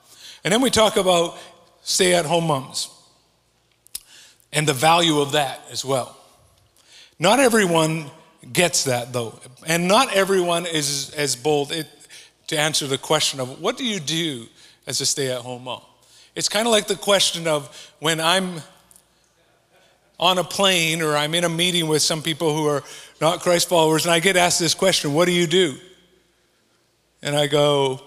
And 0.44 0.52
then 0.52 0.60
we 0.60 0.70
talk 0.70 0.96
about 0.96 1.36
stay 1.82 2.14
at 2.14 2.24
home 2.24 2.46
moms 2.46 2.88
and 4.52 4.66
the 4.66 4.72
value 4.72 5.20
of 5.20 5.32
that 5.32 5.60
as 5.70 5.84
well. 5.84 6.16
Not 7.18 7.40
everyone 7.40 8.06
gets 8.52 8.84
that 8.84 9.12
though, 9.12 9.40
and 9.66 9.88
not 9.88 10.14
everyone 10.14 10.66
is 10.66 11.12
as 11.16 11.34
bold 11.34 11.72
it, 11.72 11.88
to 12.46 12.58
answer 12.58 12.86
the 12.86 12.96
question 12.96 13.40
of 13.40 13.60
what 13.60 13.76
do 13.76 13.84
you 13.84 14.00
do 14.00 14.46
as 14.86 15.00
a 15.00 15.06
stay 15.06 15.30
at 15.30 15.40
home 15.40 15.64
mom? 15.64 15.82
It's 16.34 16.48
kind 16.48 16.66
of 16.66 16.72
like 16.72 16.86
the 16.86 16.96
question 16.96 17.46
of 17.46 17.92
when 17.98 18.20
I'm 18.20 18.62
on 20.18 20.38
a 20.38 20.44
plane 20.44 21.00
or 21.02 21.16
I'm 21.16 21.34
in 21.34 21.44
a 21.44 21.48
meeting 21.48 21.88
with 21.88 22.02
some 22.02 22.22
people 22.22 22.54
who 22.54 22.66
are 22.66 22.82
not 23.20 23.40
Christ 23.40 23.68
followers, 23.68 24.04
and 24.04 24.12
I 24.12 24.20
get 24.20 24.36
asked 24.36 24.58
this 24.58 24.74
question 24.74 25.14
What 25.14 25.26
do 25.26 25.32
you 25.32 25.46
do? 25.46 25.76
And 27.22 27.34
I 27.34 27.48
go, 27.48 28.00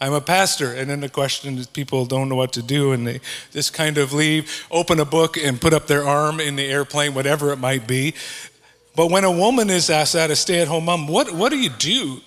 I'm 0.00 0.12
a 0.12 0.20
pastor. 0.20 0.74
And 0.74 0.88
then 0.88 1.00
the 1.00 1.08
question 1.08 1.58
is 1.58 1.66
people 1.66 2.04
don't 2.06 2.28
know 2.28 2.36
what 2.36 2.52
to 2.52 2.62
do, 2.62 2.92
and 2.92 3.06
they 3.06 3.20
just 3.50 3.72
kind 3.72 3.98
of 3.98 4.12
leave, 4.12 4.66
open 4.70 5.00
a 5.00 5.04
book, 5.04 5.36
and 5.36 5.60
put 5.60 5.72
up 5.72 5.86
their 5.86 6.04
arm 6.04 6.40
in 6.40 6.56
the 6.56 6.64
airplane, 6.64 7.14
whatever 7.14 7.52
it 7.52 7.56
might 7.56 7.86
be. 7.86 8.14
But 8.94 9.10
when 9.10 9.24
a 9.24 9.32
woman 9.32 9.70
is 9.70 9.90
asked 9.90 10.14
that, 10.14 10.30
a 10.30 10.36
stay 10.36 10.60
at 10.60 10.68
home 10.68 10.84
mom, 10.84 11.08
what, 11.08 11.32
what 11.32 11.50
do 11.50 11.58
you 11.58 11.70
do? 11.70 12.20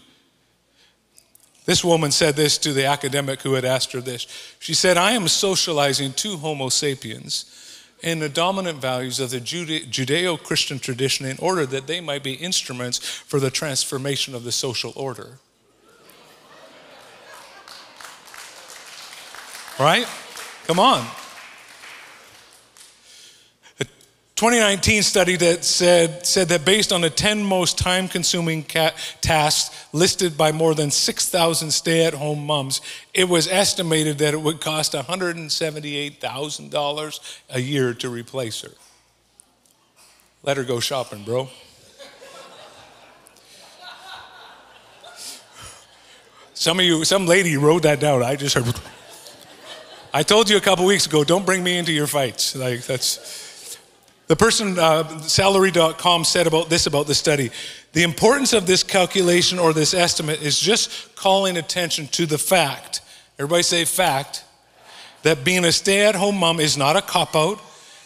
This 1.65 1.83
woman 1.83 2.11
said 2.11 2.35
this 2.35 2.57
to 2.59 2.73
the 2.73 2.85
academic 2.85 3.41
who 3.41 3.53
had 3.53 3.65
asked 3.65 3.91
her 3.91 4.01
this. 4.01 4.25
She 4.59 4.73
said, 4.73 4.97
I 4.97 5.11
am 5.11 5.27
socializing 5.27 6.13
two 6.13 6.37
Homo 6.37 6.69
sapiens 6.69 7.60
in 8.01 8.19
the 8.19 8.29
dominant 8.29 8.79
values 8.79 9.19
of 9.19 9.29
the 9.29 9.39
Judeo 9.39 10.41
Christian 10.41 10.79
tradition 10.79 11.25
in 11.25 11.37
order 11.37 11.65
that 11.67 11.87
they 11.87 12.01
might 12.01 12.23
be 12.23 12.33
instruments 12.33 12.97
for 12.97 13.39
the 13.39 13.51
transformation 13.51 14.33
of 14.33 14.43
the 14.43 14.51
social 14.51 14.91
order. 14.95 15.37
Right? 19.79 20.07
Come 20.65 20.79
on. 20.79 21.07
2019 24.41 25.03
study 25.03 25.35
that 25.35 25.63
said, 25.63 26.25
said 26.25 26.49
that 26.49 26.65
based 26.65 26.91
on 26.91 27.01
the 27.01 27.11
10 27.11 27.43
most 27.43 27.77
time 27.77 28.07
consuming 28.07 28.63
tasks 28.63 29.87
listed 29.93 30.35
by 30.35 30.51
more 30.51 30.73
than 30.73 30.89
6,000 30.89 31.69
stay 31.69 32.05
at 32.05 32.15
home 32.15 32.47
moms, 32.47 32.81
it 33.13 33.29
was 33.29 33.47
estimated 33.47 34.17
that 34.17 34.33
it 34.33 34.41
would 34.41 34.59
cost 34.59 34.93
$178,000 34.93 37.41
a 37.51 37.61
year 37.61 37.93
to 37.93 38.09
replace 38.09 38.61
her. 38.61 38.71
Let 40.41 40.57
her 40.57 40.63
go 40.63 40.79
shopping, 40.79 41.23
bro. 41.23 41.47
Some 46.55 46.79
of 46.79 46.85
you, 46.85 47.05
some 47.05 47.27
lady 47.27 47.57
wrote 47.57 47.83
that 47.83 47.99
down. 47.99 48.23
I 48.23 48.35
just 48.35 48.55
heard. 48.55 48.73
I 50.11 50.23
told 50.23 50.49
you 50.49 50.57
a 50.57 50.61
couple 50.61 50.87
weeks 50.87 51.05
ago, 51.05 51.23
don't 51.23 51.45
bring 51.45 51.63
me 51.63 51.77
into 51.77 51.91
your 51.91 52.07
fights. 52.07 52.55
Like, 52.55 52.81
that's. 52.81 53.50
The 54.31 54.37
person, 54.37 54.79
uh, 54.79 55.19
salary.com, 55.23 56.23
said 56.23 56.47
about 56.47 56.69
this 56.69 56.87
about 56.87 57.05
the 57.05 57.13
study. 57.13 57.51
The 57.91 58.03
importance 58.03 58.53
of 58.53 58.65
this 58.65 58.81
calculation 58.81 59.59
or 59.59 59.73
this 59.73 59.93
estimate 59.93 60.41
is 60.41 60.57
just 60.57 61.17
calling 61.17 61.57
attention 61.57 62.07
to 62.13 62.25
the 62.25 62.37
fact, 62.37 63.01
everybody 63.37 63.63
say 63.63 63.83
fact, 63.83 64.45
that 65.23 65.43
being 65.43 65.65
a 65.65 65.71
stay 65.73 66.05
at 66.05 66.15
home 66.15 66.37
mom 66.37 66.61
is 66.61 66.77
not 66.77 66.95
a 66.95 67.01
cop 67.01 67.35
out. 67.35 67.59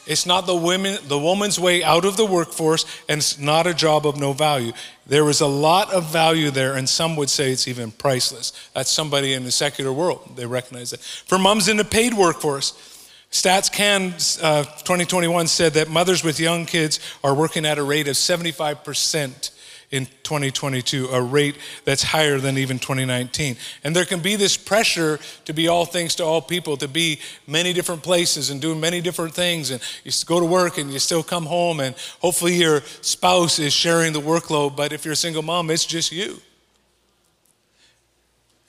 It's 0.08 0.26
not 0.26 0.48
the 0.48 0.56
women, 0.56 0.98
the 1.08 1.20
woman's 1.20 1.60
way 1.60 1.84
out 1.84 2.06
of 2.06 2.18
the 2.18 2.26
workforce, 2.26 2.88
and 3.08 3.20
it's 3.20 3.38
not 3.38 3.68
a 3.68 3.76
job 3.76 4.08
of 4.08 4.20
no 4.20 4.34
value. 4.34 4.72
There 5.06 5.30
is 5.30 5.42
a 5.42 5.48
lot 5.48 5.94
of 5.94 6.12
value 6.12 6.50
there, 6.50 6.74
and 6.74 6.90
some 6.90 7.16
would 7.18 7.30
say 7.30 7.52
it's 7.52 7.68
even 7.68 7.92
priceless. 7.92 8.52
That's 8.74 8.90
somebody 8.90 9.34
in 9.34 9.44
the 9.44 9.52
secular 9.52 9.94
world. 9.94 10.32
They 10.36 10.48
recognize 10.48 10.90
that. 10.90 11.02
For 11.02 11.38
moms 11.38 11.68
in 11.68 11.78
the 11.78 11.86
paid 11.86 12.16
workforce, 12.16 12.95
Stats 13.32 13.72
Can 13.72 14.14
uh, 14.42 14.64
2021 14.64 15.48
said 15.48 15.74
that 15.74 15.90
mothers 15.90 16.24
with 16.24 16.40
young 16.40 16.66
kids 16.66 17.00
are 17.24 17.34
working 17.34 17.66
at 17.66 17.78
a 17.78 17.84
rate 17.84 18.08
of 18.08 18.16
75% 18.16 19.52
in 19.92 20.06
2022, 20.24 21.08
a 21.08 21.22
rate 21.22 21.56
that's 21.84 22.04
higher 22.04 22.40
than 22.40 22.58
even 22.58 22.80
2019. 22.80 23.56
And 23.84 23.96
there 23.96 24.06
can 24.06 24.20
be 24.20 24.36
this 24.36 24.58
pressure 24.58 25.20
to 25.46 25.54
be 25.54 25.68
all 25.68 25.86
things 25.86 26.16
to 26.16 26.24
all 26.24 26.42
people, 26.42 26.78
to 26.78 26.88
be 26.88 27.20
many 27.48 27.74
different 27.74 28.04
places 28.04 28.50
and 28.50 28.62
doing 28.62 28.80
many 28.80 29.02
different 29.02 29.34
things. 29.34 29.72
And 29.72 29.82
you 30.04 30.12
go 30.26 30.40
to 30.40 30.46
work 30.46 30.78
and 30.78 30.92
you 30.92 31.00
still 31.00 31.24
come 31.24 31.46
home, 31.46 31.80
and 31.80 31.96
hopefully 32.20 32.56
your 32.56 32.82
spouse 33.02 33.60
is 33.60 33.74
sharing 33.74 34.14
the 34.14 34.22
workload. 34.22 34.76
But 34.76 34.92
if 34.92 35.06
you're 35.06 35.14
a 35.14 35.18
single 35.18 35.44
mom, 35.44 35.70
it's 35.70 35.86
just 35.86 36.12
you. 36.12 36.42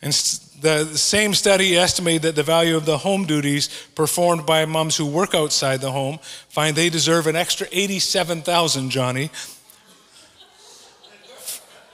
And 0.06 0.14
the 0.60 0.96
same 0.96 1.34
study 1.34 1.76
estimated 1.76 2.22
that 2.22 2.36
the 2.36 2.44
value 2.44 2.76
of 2.76 2.86
the 2.86 2.98
home 2.98 3.24
duties 3.24 3.68
performed 3.96 4.46
by 4.46 4.64
moms 4.64 4.96
who 4.96 5.04
work 5.04 5.34
outside 5.34 5.80
the 5.80 5.90
home 5.90 6.20
find 6.48 6.76
they 6.76 6.90
deserve 6.90 7.26
an 7.26 7.34
extra 7.34 7.66
87,000, 7.72 8.90
Johnny, 8.90 9.30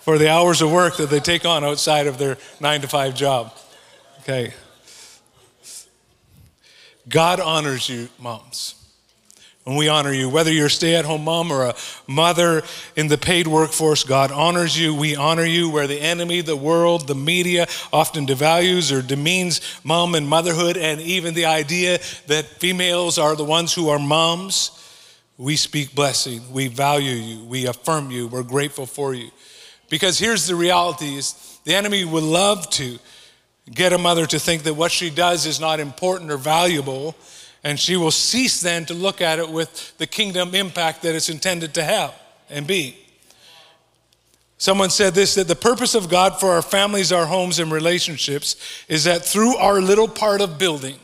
for 0.00 0.18
the 0.18 0.28
hours 0.28 0.60
of 0.60 0.70
work 0.70 0.98
that 0.98 1.08
they 1.08 1.20
take 1.20 1.46
on 1.46 1.64
outside 1.64 2.06
of 2.06 2.18
their 2.18 2.36
9 2.60 2.82
to 2.82 2.88
5 2.88 3.14
job. 3.14 3.56
Okay. 4.20 4.52
God 7.08 7.40
honors 7.40 7.88
you, 7.88 8.10
moms. 8.18 8.74
And 9.64 9.76
we 9.76 9.88
honor 9.88 10.12
you. 10.12 10.28
Whether 10.28 10.52
you're 10.52 10.66
a 10.66 10.70
stay 10.70 10.96
at 10.96 11.04
home 11.04 11.22
mom 11.22 11.52
or 11.52 11.66
a 11.66 11.74
mother 12.08 12.62
in 12.96 13.06
the 13.06 13.16
paid 13.16 13.46
workforce, 13.46 14.02
God 14.02 14.32
honors 14.32 14.76
you. 14.76 14.92
We 14.92 15.14
honor 15.14 15.44
you. 15.44 15.70
Where 15.70 15.86
the 15.86 16.00
enemy, 16.00 16.40
the 16.40 16.56
world, 16.56 17.06
the 17.06 17.14
media 17.14 17.68
often 17.92 18.26
devalues 18.26 18.90
or 18.90 19.02
demeans 19.02 19.60
mom 19.84 20.16
and 20.16 20.26
motherhood, 20.26 20.76
and 20.76 21.00
even 21.00 21.34
the 21.34 21.44
idea 21.44 21.98
that 22.26 22.46
females 22.46 23.18
are 23.18 23.36
the 23.36 23.44
ones 23.44 23.72
who 23.72 23.88
are 23.88 24.00
moms, 24.00 24.72
we 25.38 25.54
speak 25.54 25.94
blessing. 25.94 26.52
We 26.52 26.66
value 26.66 27.12
you. 27.12 27.44
We 27.44 27.66
affirm 27.66 28.10
you. 28.10 28.26
We're 28.26 28.42
grateful 28.42 28.86
for 28.86 29.14
you. 29.14 29.30
Because 29.88 30.18
here's 30.18 30.48
the 30.48 30.56
reality 30.56 31.16
is 31.16 31.60
the 31.64 31.74
enemy 31.74 32.04
would 32.04 32.24
love 32.24 32.68
to 32.70 32.98
get 33.72 33.92
a 33.92 33.98
mother 33.98 34.26
to 34.26 34.40
think 34.40 34.64
that 34.64 34.74
what 34.74 34.90
she 34.90 35.08
does 35.08 35.46
is 35.46 35.60
not 35.60 35.78
important 35.78 36.32
or 36.32 36.36
valuable 36.36 37.14
and 37.64 37.78
she 37.78 37.96
will 37.96 38.10
cease 38.10 38.60
then 38.60 38.84
to 38.86 38.94
look 38.94 39.20
at 39.20 39.38
it 39.38 39.48
with 39.48 39.96
the 39.98 40.06
kingdom 40.06 40.54
impact 40.54 41.02
that 41.02 41.14
it's 41.14 41.28
intended 41.28 41.74
to 41.74 41.84
have 41.84 42.14
and 42.50 42.66
be. 42.66 42.96
Someone 44.58 44.90
said 44.90 45.14
this 45.14 45.34
that 45.34 45.48
the 45.48 45.56
purpose 45.56 45.94
of 45.94 46.08
God 46.08 46.38
for 46.38 46.50
our 46.50 46.62
families, 46.62 47.10
our 47.10 47.26
homes, 47.26 47.58
and 47.58 47.72
relationships 47.72 48.56
is 48.88 49.04
that 49.04 49.24
through 49.24 49.56
our 49.56 49.80
little 49.80 50.06
part 50.06 50.40
of 50.40 50.58
building, 50.58 51.00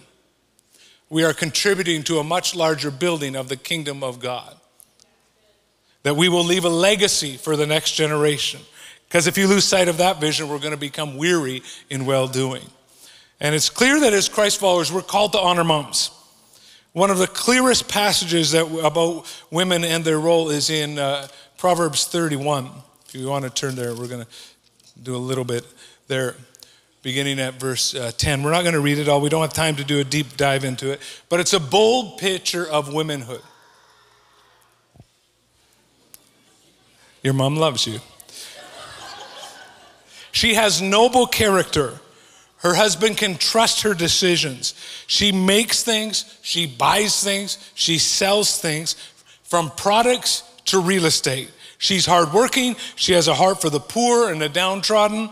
we 1.10 1.24
are 1.24 1.32
contributing 1.32 2.02
to 2.04 2.18
a 2.18 2.24
much 2.24 2.54
larger 2.54 2.90
building 2.90 3.34
of 3.34 3.48
the 3.48 3.56
kingdom 3.56 4.04
of 4.04 4.20
God. 4.20 4.54
That 6.04 6.14
we 6.14 6.28
will 6.28 6.44
leave 6.44 6.64
a 6.64 6.68
legacy 6.68 7.36
for 7.36 7.56
the 7.56 7.66
next 7.66 7.92
generation. 7.92 8.60
Because 9.08 9.26
if 9.26 9.38
you 9.38 9.48
lose 9.48 9.64
sight 9.64 9.88
of 9.88 9.96
that 9.98 10.20
vision, 10.20 10.48
we're 10.48 10.58
going 10.58 10.70
to 10.70 10.76
become 10.76 11.16
weary 11.16 11.62
in 11.90 12.06
well 12.06 12.28
doing. 12.28 12.62
And 13.40 13.54
it's 13.54 13.70
clear 13.70 13.98
that 14.00 14.12
as 14.12 14.28
Christ 14.28 14.60
followers, 14.60 14.92
we're 14.92 15.02
called 15.02 15.32
to 15.32 15.38
honor 15.38 15.64
moms. 15.64 16.10
One 16.98 17.12
of 17.12 17.18
the 17.18 17.28
clearest 17.28 17.88
passages 17.88 18.50
that, 18.50 18.66
about 18.84 19.32
women 19.52 19.84
and 19.84 20.04
their 20.04 20.18
role 20.18 20.50
is 20.50 20.68
in 20.68 20.98
uh, 20.98 21.28
Proverbs 21.56 22.06
31. 22.06 22.68
If 23.06 23.14
you 23.14 23.28
want 23.28 23.44
to 23.44 23.50
turn 23.50 23.76
there, 23.76 23.94
we're 23.94 24.08
going 24.08 24.24
to 24.24 24.30
do 25.00 25.14
a 25.14 25.16
little 25.16 25.44
bit 25.44 25.64
there, 26.08 26.34
beginning 27.02 27.38
at 27.38 27.54
verse 27.54 27.94
uh, 27.94 28.10
10. 28.16 28.42
We're 28.42 28.50
not 28.50 28.62
going 28.62 28.74
to 28.74 28.80
read 28.80 28.98
it 28.98 29.08
all, 29.08 29.20
we 29.20 29.28
don't 29.28 29.42
have 29.42 29.52
time 29.52 29.76
to 29.76 29.84
do 29.84 30.00
a 30.00 30.04
deep 30.04 30.36
dive 30.36 30.64
into 30.64 30.90
it, 30.90 31.00
but 31.28 31.38
it's 31.38 31.52
a 31.52 31.60
bold 31.60 32.18
picture 32.18 32.66
of 32.66 32.92
womanhood. 32.92 33.42
Your 37.22 37.34
mom 37.34 37.54
loves 37.54 37.86
you. 37.86 38.00
She 40.32 40.54
has 40.54 40.82
noble 40.82 41.28
character 41.28 42.00
her 42.58 42.74
husband 42.74 43.16
can 43.16 43.36
trust 43.36 43.82
her 43.82 43.94
decisions. 43.94 44.74
She 45.06 45.32
makes 45.32 45.82
things, 45.82 46.38
she 46.42 46.66
buys 46.66 47.22
things, 47.22 47.58
she 47.74 47.98
sells 47.98 48.60
things 48.60 48.94
from 49.44 49.70
products 49.70 50.42
to 50.66 50.80
real 50.80 51.04
estate. 51.04 51.50
She's 51.78 52.04
hardworking, 52.04 52.76
she 52.96 53.12
has 53.12 53.28
a 53.28 53.34
heart 53.34 53.60
for 53.60 53.70
the 53.70 53.80
poor 53.80 54.30
and 54.32 54.40
the 54.40 54.48
downtrodden. 54.48 55.30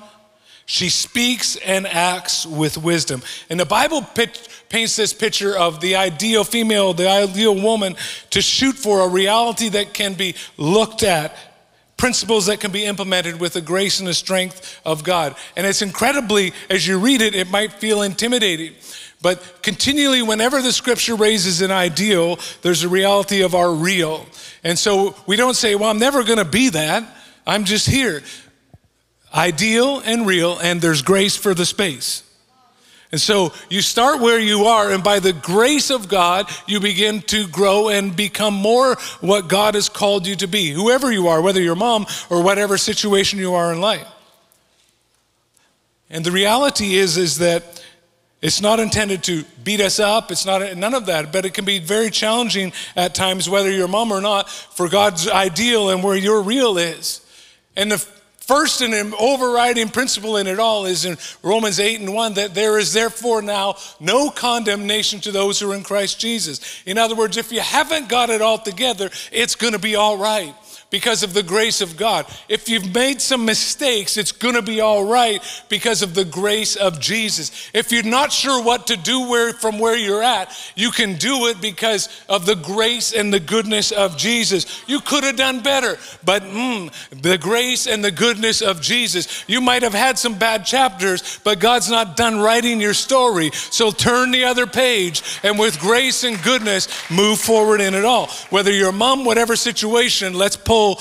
She 0.67 0.89
speaks 0.89 1.57
and 1.57 1.87
acts 1.87 2.45
with 2.45 2.77
wisdom. 2.77 3.23
And 3.51 3.59
the 3.59 3.67
Bible 3.67 4.03
pit, 4.03 4.49
paints 4.69 4.97
this 4.97 5.13
picture 5.13 5.57
of 5.57 5.81
the 5.81 5.97
ideal 5.97 6.45
female, 6.45 6.93
the 6.93 7.09
ideal 7.09 7.55
woman 7.55 7.95
to 8.31 8.43
shoot 8.43 8.75
for 8.75 9.01
a 9.01 9.09
reality 9.09 9.69
that 9.71 9.95
can 9.95 10.15
be 10.15 10.35
looked 10.57 11.03
at 11.03 11.37
principles 11.97 12.47
that 12.47 12.61
can 12.61 12.71
be 12.71 12.85
implemented 12.85 13.41
with 13.41 13.55
the 13.55 13.61
grace 13.61 14.01
and 14.01 14.09
the 14.09 14.15
strength 14.15 14.81
of 14.85 15.03
God. 15.03 15.35
And 15.57 15.67
it's 15.67 15.83
incredibly, 15.83 16.53
as 16.69 16.87
you 16.87 16.99
read 16.99 17.23
it, 17.23 17.35
it 17.35 17.51
might 17.51 17.73
feel 17.73 18.03
intimidating. 18.03 18.75
But 19.23 19.63
continually, 19.63 20.23
whenever 20.23 20.61
the 20.61 20.73
scripture 20.73 21.15
raises 21.15 21.63
an 21.63 21.71
ideal, 21.71 22.39
there's 22.63 22.85
a 22.85 22.89
reality 22.89 23.43
of 23.43 23.55
our 23.55 23.73
real. 23.73 24.27
And 24.63 24.79
so 24.79 25.17
we 25.27 25.37
don't 25.37 25.55
say, 25.55 25.75
well, 25.75 25.91
I'm 25.91 25.99
never 25.99 26.23
going 26.23 26.39
to 26.39 26.45
be 26.45 26.69
that. 26.71 27.03
I'm 27.47 27.65
just 27.65 27.89
here. 27.89 28.23
Ideal 29.35 30.01
and 30.05 30.27
real, 30.27 30.59
and 30.59 30.81
there's 30.81 31.03
grace 31.03 31.37
for 31.37 31.55
the 31.55 31.65
space. 31.65 32.23
And 33.13 33.21
so 33.21 33.53
you 33.71 33.83
start 33.83 34.21
where 34.21 34.39
you 34.39 34.65
are, 34.65 34.91
and 34.91 35.03
by 35.03 35.21
the 35.21 35.33
grace 35.33 35.91
of 35.91 36.09
God, 36.09 36.51
you 36.67 36.81
begin 36.81 37.23
to 37.23 37.47
grow 37.47 37.89
and 37.89 38.15
become 38.15 38.55
more 38.55 38.97
what 39.21 39.49
God 39.49 39.75
has 39.75 39.89
called 39.89 40.27
you 40.27 40.35
to 40.37 40.49
be, 40.49 40.71
whoever 40.71 41.13
you 41.13 41.29
are, 41.29 41.41
whether 41.41 41.61
you're 41.61 41.77
mom 41.77 42.07
or 42.31 42.43
whatever 42.43 42.77
situation 42.77 43.39
you 43.39 43.55
are 43.55 43.73
in 43.73 43.81
life. 43.81 44.07
And 46.11 46.25
the 46.25 46.33
reality 46.33 46.95
is, 46.95 47.17
is 47.17 47.39
that 47.39 47.85
it's 48.43 48.61
not 48.61 48.81
intended 48.81 49.25
to 49.25 49.45
beat 49.65 49.81
us 49.81 49.99
up. 49.99 50.31
It's 50.31 50.45
not 50.45 50.77
none 50.77 50.95
of 50.95 51.07
that, 51.07 51.33
but 51.33 51.45
it 51.45 51.55
can 51.55 51.65
be 51.65 51.79
very 51.79 52.11
challenging 52.11 52.73
at 52.95 53.15
times, 53.15 53.49
whether 53.49 53.71
you're 53.71 53.89
mom 53.89 54.13
or 54.13 54.21
not, 54.21 54.51
for 54.51 54.89
God's 54.89 55.29
ideal 55.29 55.91
and 55.91 56.03
where 56.03 56.17
your 56.17 56.43
real 56.43 56.77
is. 56.77 57.23
And 57.77 57.91
the 57.91 58.07
first 58.47 58.81
and 58.81 59.15
overriding 59.15 59.89
principle 59.89 60.37
in 60.37 60.47
it 60.47 60.59
all 60.59 60.87
is 60.87 61.05
in 61.05 61.19
Romans 61.43 61.81
8 61.81 62.01
and 62.01 62.15
1 62.15 62.35
that 62.35 62.55
there 62.55 62.79
is 62.79 62.93
therefore 62.93 63.43
now 63.43 63.77
no 64.01 64.31
condemnation 64.31 65.21
to 65.21 65.33
those 65.33 65.61
who 65.61 65.71
are 65.71 65.75
in 65.75 65.83
Christ 65.83 66.21
Jesus. 66.21 66.83
In 66.87 66.97
other 66.97 67.15
words, 67.15 67.37
if 67.37 67.51
you 67.53 67.61
haven't 67.61 68.09
got 68.09 68.31
it 68.31 68.41
all 68.41 68.59
together, 68.59 69.11
it's 69.33 69.57
going 69.57 69.73
to 69.73 69.79
be 69.79 69.97
all 69.97 70.17
right 70.17 70.55
because 70.91 71.23
of 71.23 71.35
the 71.35 71.43
grace 71.43 71.81
of 71.81 71.97
God. 71.97 72.27
If 72.49 72.69
you've 72.69 72.95
made 72.95 73.21
some 73.21 73.45
mistakes, 73.45 74.17
it's 74.17 74.33
going 74.33 74.55
to 74.55 74.63
be 74.63 74.81
all 74.81 75.05
right 75.05 75.43
because 75.69 76.03
of 76.03 76.15
the 76.15 76.25
grace 76.25 76.77
of 76.77 77.01
Jesus. 77.01 77.71
If 77.75 77.91
you're 77.91 78.03
not 78.03 78.33
sure 78.33 78.63
what 78.63 78.87
to 78.89 78.97
do 78.97 79.29
where, 79.29 79.53
from 79.53 79.79
where 79.79 79.97
you're 79.97 80.23
at, 80.23 80.57
you 80.77 80.91
can 80.91 81.15
do 81.15 81.49
it 81.49 81.61
because 81.61 82.09
of 82.29 82.47
the 82.47 82.55
grace 82.55 83.13
and 83.13 83.33
the 83.33 83.41
goodness 83.41 83.91
of 83.91 84.17
Jesus. 84.17 84.83
You 84.87 85.01
could 85.01 85.25
have 85.25 85.37
done 85.37 85.61
better, 85.61 85.99
but 86.25 86.43
mm, 86.43 86.93
the 87.23 87.39
grace 87.39 87.87
and 87.87 88.05
the 88.05 88.13
goodness 88.13 88.36
of 88.63 88.81
Jesus. 88.81 89.45
You 89.47 89.61
might 89.61 89.83
have 89.83 89.95
had 89.95 90.19
some 90.19 90.39
bad 90.39 90.65
chapters, 90.65 91.39
but 91.45 91.61
God's 91.61 91.91
not 91.91 92.17
done 92.17 92.39
writing 92.39 92.81
your 92.81 92.95
story. 92.95 93.51
So 93.53 93.91
turn 93.91 94.31
the 94.31 94.45
other 94.45 94.67
page 94.67 95.23
and 95.43 95.59
with 95.59 95.79
grace 95.79 96.25
and 96.25 96.43
goodness, 96.43 96.89
move 97.11 97.39
forward 97.39 97.81
in 97.81 97.95
it 97.95 98.05
all. 98.05 98.29
Whether 98.51 98.73
you're 98.73 98.91
a 98.91 98.93
mom, 98.93 99.25
whatever 99.25 99.57
situation, 99.57 100.35
let's 100.35 100.57
pull 100.57 101.01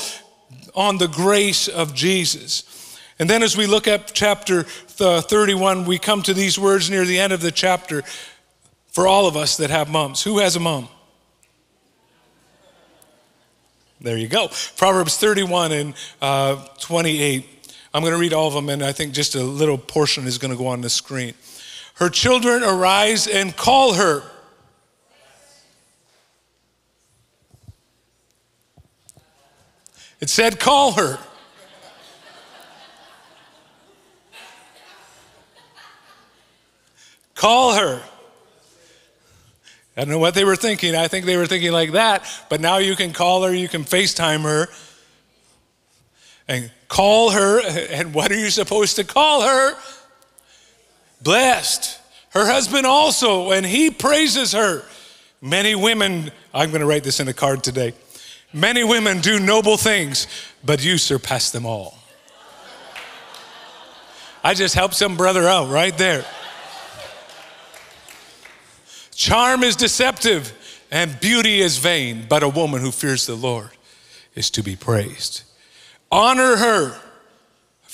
on 0.76 0.98
the 0.98 1.08
grace 1.08 1.68
of 1.68 1.94
Jesus. 1.94 3.00
And 3.18 3.30
then 3.30 3.44
as 3.44 3.56
we 3.56 3.66
look 3.66 3.88
at 3.88 4.14
chapter 4.14 4.66
uh, 5.00 5.22
31, 5.22 5.86
we 5.86 6.00
come 6.00 6.22
to 6.24 6.34
these 6.34 6.60
words 6.60 6.90
near 6.90 7.06
the 7.06 7.20
end 7.20 7.34
of 7.34 7.42
the 7.42 7.52
chapter 7.52 8.04
for 8.92 9.08
all 9.08 9.28
of 9.28 9.38
us 9.38 9.58
that 9.58 9.70
have 9.70 9.90
moms. 9.90 10.24
Who 10.24 10.40
has 10.40 10.56
a 10.56 10.60
mom? 10.60 10.90
There 14.06 14.18
you 14.18 14.28
go. 14.28 14.50
Proverbs 14.78 15.18
31 15.18 15.72
and 15.72 15.94
uh, 16.22 16.64
28. 16.80 17.44
I'm 17.92 18.04
going 18.04 18.14
to 18.14 18.20
read 18.20 18.34
all 18.34 18.48
of 18.48 18.54
them, 18.54 18.70
and 18.70 18.84
I 18.84 18.92
think 18.92 19.14
just 19.14 19.34
a 19.34 19.44
little 19.44 19.80
portion 19.80 20.28
is 20.28 20.38
going 20.38 20.52
to 20.52 20.58
go 20.58 20.68
on 20.68 20.82
the 20.82 20.92
screen. 20.92 21.34
Her 21.96 22.10
children 22.10 22.64
arise 22.64 23.26
and 23.26 23.58
call 23.58 23.96
her 23.96 24.24
It 30.22 30.30
said, 30.30 30.60
call 30.60 30.94
her. 30.94 31.20
call 37.36 37.76
her. 37.76 38.02
I 39.96 40.02
don't 40.02 40.10
know 40.10 40.20
what 40.20 40.34
they 40.34 40.44
were 40.44 40.58
thinking. 40.58 40.96
I 40.96 41.08
think 41.08 41.26
they 41.26 41.38
were 41.38 41.48
thinking 41.48 41.72
like 41.72 41.94
that, 41.94 42.26
but 42.50 42.60
now 42.60 42.78
you 42.78 42.96
can 42.96 43.14
call 43.14 43.44
her, 43.44 43.54
you 43.54 43.70
can 43.70 43.84
FaceTime 43.84 44.44
her, 44.44 44.68
and 46.48 46.70
call 46.88 47.32
her. 47.32 47.62
And 47.62 48.14
what 48.14 48.32
are 48.32 48.38
you 48.38 48.50
supposed 48.50 48.98
to 48.98 49.04
call 49.04 49.44
her? 49.44 49.78
Blessed. 51.22 52.00
Her 52.32 52.46
husband 52.46 52.86
also, 52.86 53.52
and 53.52 53.66
he 53.66 53.90
praises 53.90 54.52
her. 54.52 54.84
Many 55.42 55.76
women, 55.76 56.32
I'm 56.54 56.70
going 56.70 56.82
to 56.82 56.88
write 56.88 57.04
this 57.04 57.20
in 57.22 57.28
a 57.30 57.34
card 57.34 57.64
today. 57.64 57.94
Many 58.52 58.84
women 58.84 59.22
do 59.22 59.40
noble 59.40 59.78
things, 59.78 60.28
but 60.64 60.84
you 60.84 60.98
surpass 60.98 61.52
them 61.52 61.66
all. 61.66 61.98
I 64.44 64.54
just 64.54 64.76
helped 64.76 64.96
some 64.96 65.16
brother 65.18 65.48
out 65.48 65.70
right 65.70 65.98
there. 65.98 66.26
Charm 69.16 69.64
is 69.64 69.76
deceptive 69.76 70.54
and 70.92 71.20
beauty 71.20 71.62
is 71.62 71.78
vain, 71.78 72.26
but 72.30 72.44
a 72.44 72.50
woman 72.50 72.82
who 72.82 72.92
fears 72.92 73.26
the 73.26 73.36
Lord 73.36 73.70
is 74.36 74.50
to 74.52 74.62
be 74.62 74.76
praised. 74.76 75.44
Honor 76.12 76.58
her 76.58 77.00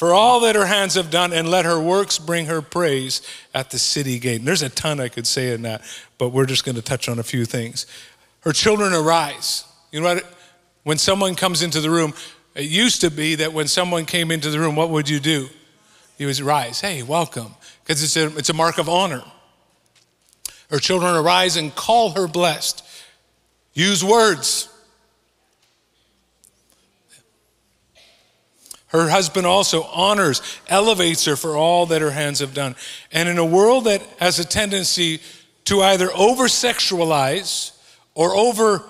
for 0.01 0.15
all 0.15 0.39
that 0.39 0.55
her 0.55 0.65
hands 0.65 0.95
have 0.95 1.11
done, 1.11 1.31
and 1.31 1.47
let 1.47 1.63
her 1.63 1.79
works 1.79 2.17
bring 2.17 2.47
her 2.47 2.59
praise 2.59 3.21
at 3.53 3.69
the 3.69 3.77
city 3.77 4.17
gate. 4.17 4.39
And 4.39 4.47
there's 4.47 4.63
a 4.63 4.69
ton 4.69 4.99
I 4.99 5.09
could 5.09 5.27
say 5.27 5.53
in 5.53 5.61
that, 5.61 5.83
but 6.17 6.29
we're 6.29 6.47
just 6.47 6.65
going 6.65 6.75
to 6.75 6.81
touch 6.81 7.07
on 7.07 7.19
a 7.19 7.23
few 7.23 7.45
things. 7.45 7.85
Her 8.39 8.51
children 8.51 8.93
arise. 8.93 9.63
You 9.91 10.01
know 10.01 10.15
what? 10.15 10.25
When 10.81 10.97
someone 10.97 11.35
comes 11.35 11.61
into 11.61 11.81
the 11.81 11.91
room, 11.91 12.15
it 12.55 12.63
used 12.63 13.01
to 13.01 13.11
be 13.11 13.35
that 13.35 13.53
when 13.53 13.67
someone 13.67 14.05
came 14.05 14.31
into 14.31 14.49
the 14.49 14.57
room, 14.57 14.75
what 14.75 14.89
would 14.89 15.07
you 15.07 15.19
do? 15.19 15.49
You 16.17 16.25
would 16.25 16.39
rise, 16.39 16.81
hey, 16.81 17.03
welcome, 17.03 17.53
because 17.83 18.01
it's 18.01 18.17
a, 18.17 18.35
it's 18.39 18.49
a 18.49 18.55
mark 18.55 18.79
of 18.79 18.89
honor. 18.89 19.21
Her 20.71 20.79
children 20.79 21.15
arise 21.15 21.57
and 21.57 21.75
call 21.75 22.11
her 22.11 22.27
blessed. 22.27 22.83
Use 23.73 24.03
words. 24.03 24.69
Her 28.87 29.09
husband 29.09 29.45
also 29.45 29.83
honors, 29.83 30.41
elevates 30.67 31.25
her 31.25 31.35
for 31.35 31.55
all 31.55 31.85
that 31.87 32.01
her 32.01 32.11
hands 32.11 32.39
have 32.39 32.53
done. 32.53 32.75
And 33.11 33.29
in 33.29 33.37
a 33.37 33.45
world 33.45 33.83
that 33.83 34.01
has 34.19 34.39
a 34.39 34.45
tendency 34.45 35.21
to 35.65 35.81
either 35.81 36.09
over 36.13 36.45
sexualize 36.45 37.71
or 38.15 38.35
over 38.35 38.83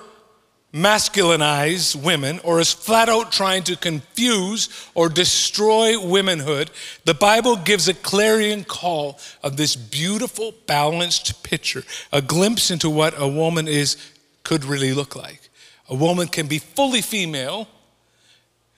masculinize 0.74 1.96
women 1.96 2.40
or 2.44 2.60
is 2.60 2.72
flat 2.72 3.10
out 3.10 3.32
trying 3.32 3.64
to 3.64 3.76
confuse 3.76 4.70
or 4.94 5.10
destroy 5.10 6.00
womanhood, 6.00 6.72
the 7.04 7.14
Bible 7.14 7.58
gives 7.58 7.88
a 7.88 7.94
clarion 7.94 8.64
call 8.64 9.20
of 9.44 9.58
this 9.58 9.76
beautiful, 9.76 10.54
balanced 10.68 11.44
picture, 11.44 11.84
a 12.14 12.22
glimpse 12.22 12.72
into 12.72 12.90
what 12.90 13.14
a 13.18 13.28
woman 13.28 13.68
is 13.68 13.98
could 14.44 14.64
really 14.64 14.94
look 14.94 15.16
like. 15.16 15.50
A 15.90 15.96
woman 15.96 16.28
can 16.28 16.48
be 16.48 16.60
fully 16.60 17.02
female, 17.02 17.68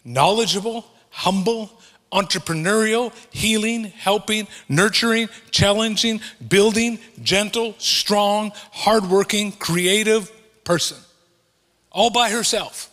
knowledgeable, 0.04 0.86
humble, 1.12 1.70
entrepreneurial, 2.12 3.14
healing, 3.32 3.86
helping, 3.86 4.48
nurturing, 4.68 5.30
challenging, 5.52 6.22
building, 6.48 7.00
gentle, 7.22 7.76
strong, 7.78 8.52
hardworking, 8.72 9.52
creative 9.52 10.32
person 10.64 10.98
all 11.94 12.10
by 12.10 12.32
herself. 12.32 12.90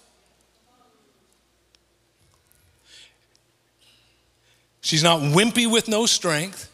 She's 4.83 5.03
not 5.03 5.21
wimpy 5.21 5.71
with 5.71 5.89
no 5.89 6.07
strength. 6.07 6.71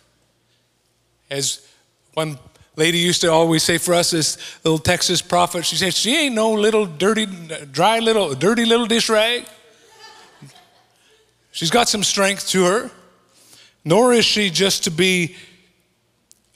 As 1.30 1.66
one 2.14 2.38
lady 2.76 2.98
used 2.98 3.20
to 3.22 3.30
always 3.30 3.62
say 3.62 3.78
for 3.78 3.94
us, 3.94 4.10
this 4.10 4.38
little 4.64 4.78
Texas 4.78 5.22
prophet, 5.22 5.64
she 5.64 5.76
said, 5.76 5.94
She 5.94 6.16
ain't 6.16 6.34
no 6.34 6.52
little 6.52 6.86
dirty, 6.86 7.26
dry 7.26 7.98
little, 7.98 8.34
dirty 8.34 8.64
little 8.64 8.86
dish 8.86 9.08
rag. 9.08 9.44
She's 11.52 11.70
got 11.70 11.88
some 11.88 12.02
strength 12.02 12.48
to 12.50 12.64
her, 12.64 12.90
nor 13.84 14.12
is 14.12 14.24
she 14.24 14.50
just 14.50 14.84
to 14.84 14.90
be 14.90 15.36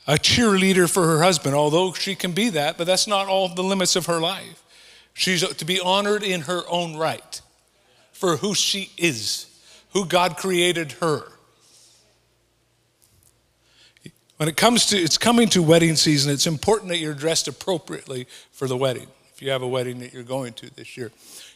a 0.06 0.14
cheerleader 0.14 0.90
for 0.90 1.06
her 1.06 1.22
husband, 1.22 1.54
although 1.54 1.92
she 1.92 2.14
can 2.14 2.32
be 2.32 2.50
that, 2.50 2.76
but 2.76 2.86
that's 2.86 3.06
not 3.06 3.26
all 3.26 3.48
the 3.48 3.62
limits 3.62 3.96
of 3.96 4.06
her 4.06 4.20
life. 4.20 4.62
She's 5.14 5.46
to 5.46 5.64
be 5.64 5.80
honored 5.80 6.22
in 6.22 6.42
her 6.42 6.62
own 6.68 6.96
right 6.96 7.40
for 8.12 8.36
who 8.36 8.54
she 8.54 8.90
is, 8.96 9.46
who 9.92 10.04
God 10.04 10.36
created 10.36 10.92
her. 10.92 11.22
When 14.36 14.48
it 14.48 14.56
comes 14.56 14.86
to 14.86 14.96
it's 14.96 15.18
coming 15.18 15.48
to 15.50 15.62
wedding 15.62 15.96
season, 15.96 16.32
it's 16.32 16.46
important 16.46 16.88
that 16.88 16.98
you're 16.98 17.14
dressed 17.14 17.48
appropriately 17.48 18.26
for 18.52 18.66
the 18.66 18.76
wedding. 18.76 19.06
If 19.34 19.42
you 19.42 19.50
have 19.50 19.62
a 19.62 19.68
wedding 19.68 20.00
that 20.00 20.14
you're 20.14 20.22
going 20.22 20.54
to 20.54 20.74
this 20.74 20.96
year, 20.96 21.12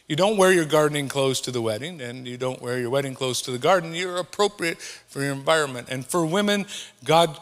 you 0.07 0.15
don't 0.15 0.37
wear 0.37 0.51
your 0.51 0.65
gardening 0.65 1.07
clothes 1.07 1.41
to 1.41 1.51
the 1.51 1.61
wedding, 1.61 1.99
and 1.99 2.27
you 2.27 2.37
don't 2.37 2.61
wear 2.61 2.79
your 2.79 2.91
wedding 2.91 3.15
clothes 3.15 3.41
to 3.43 3.51
the 3.51 3.57
garden. 3.57 3.95
You're 3.95 4.17
appropriate 4.17 4.79
for 4.79 5.23
your 5.23 5.33
environment. 5.33 5.87
And 5.89 6.05
for 6.05 6.25
women, 6.25 6.67
God 7.03 7.39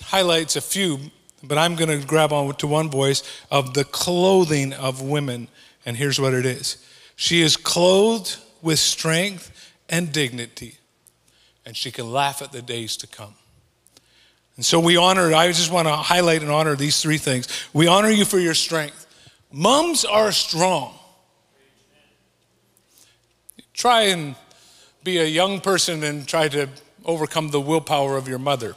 highlights 0.00 0.56
a 0.56 0.62
few 0.62 1.10
but 1.42 1.58
I'm 1.58 1.76
going 1.76 2.00
to 2.00 2.06
grab 2.06 2.32
on 2.32 2.54
to 2.56 2.66
one 2.66 2.90
voice 2.90 3.22
of 3.50 3.74
the 3.74 3.84
clothing 3.84 4.72
of 4.72 5.02
women. 5.02 5.48
And 5.86 5.96
here's 5.96 6.20
what 6.20 6.34
it 6.34 6.46
is 6.46 6.84
She 7.16 7.42
is 7.42 7.56
clothed 7.56 8.36
with 8.62 8.78
strength 8.78 9.72
and 9.88 10.12
dignity, 10.12 10.74
and 11.64 11.76
she 11.76 11.90
can 11.90 12.12
laugh 12.12 12.42
at 12.42 12.52
the 12.52 12.62
days 12.62 12.96
to 12.98 13.06
come. 13.06 13.34
And 14.56 14.64
so 14.64 14.80
we 14.80 14.96
honor, 14.96 15.32
I 15.32 15.46
just 15.48 15.70
want 15.70 15.86
to 15.86 15.94
highlight 15.94 16.42
and 16.42 16.50
honor 16.50 16.74
these 16.74 17.00
three 17.00 17.18
things. 17.18 17.46
We 17.72 17.86
honor 17.86 18.10
you 18.10 18.24
for 18.24 18.40
your 18.40 18.54
strength. 18.54 19.06
Mums 19.52 20.04
are 20.04 20.32
strong. 20.32 20.94
Try 23.72 24.02
and 24.06 24.34
be 25.04 25.18
a 25.18 25.24
young 25.24 25.60
person 25.60 26.02
and 26.02 26.26
try 26.26 26.48
to 26.48 26.68
overcome 27.04 27.50
the 27.50 27.60
willpower 27.60 28.16
of 28.16 28.26
your 28.26 28.40
mother. 28.40 28.74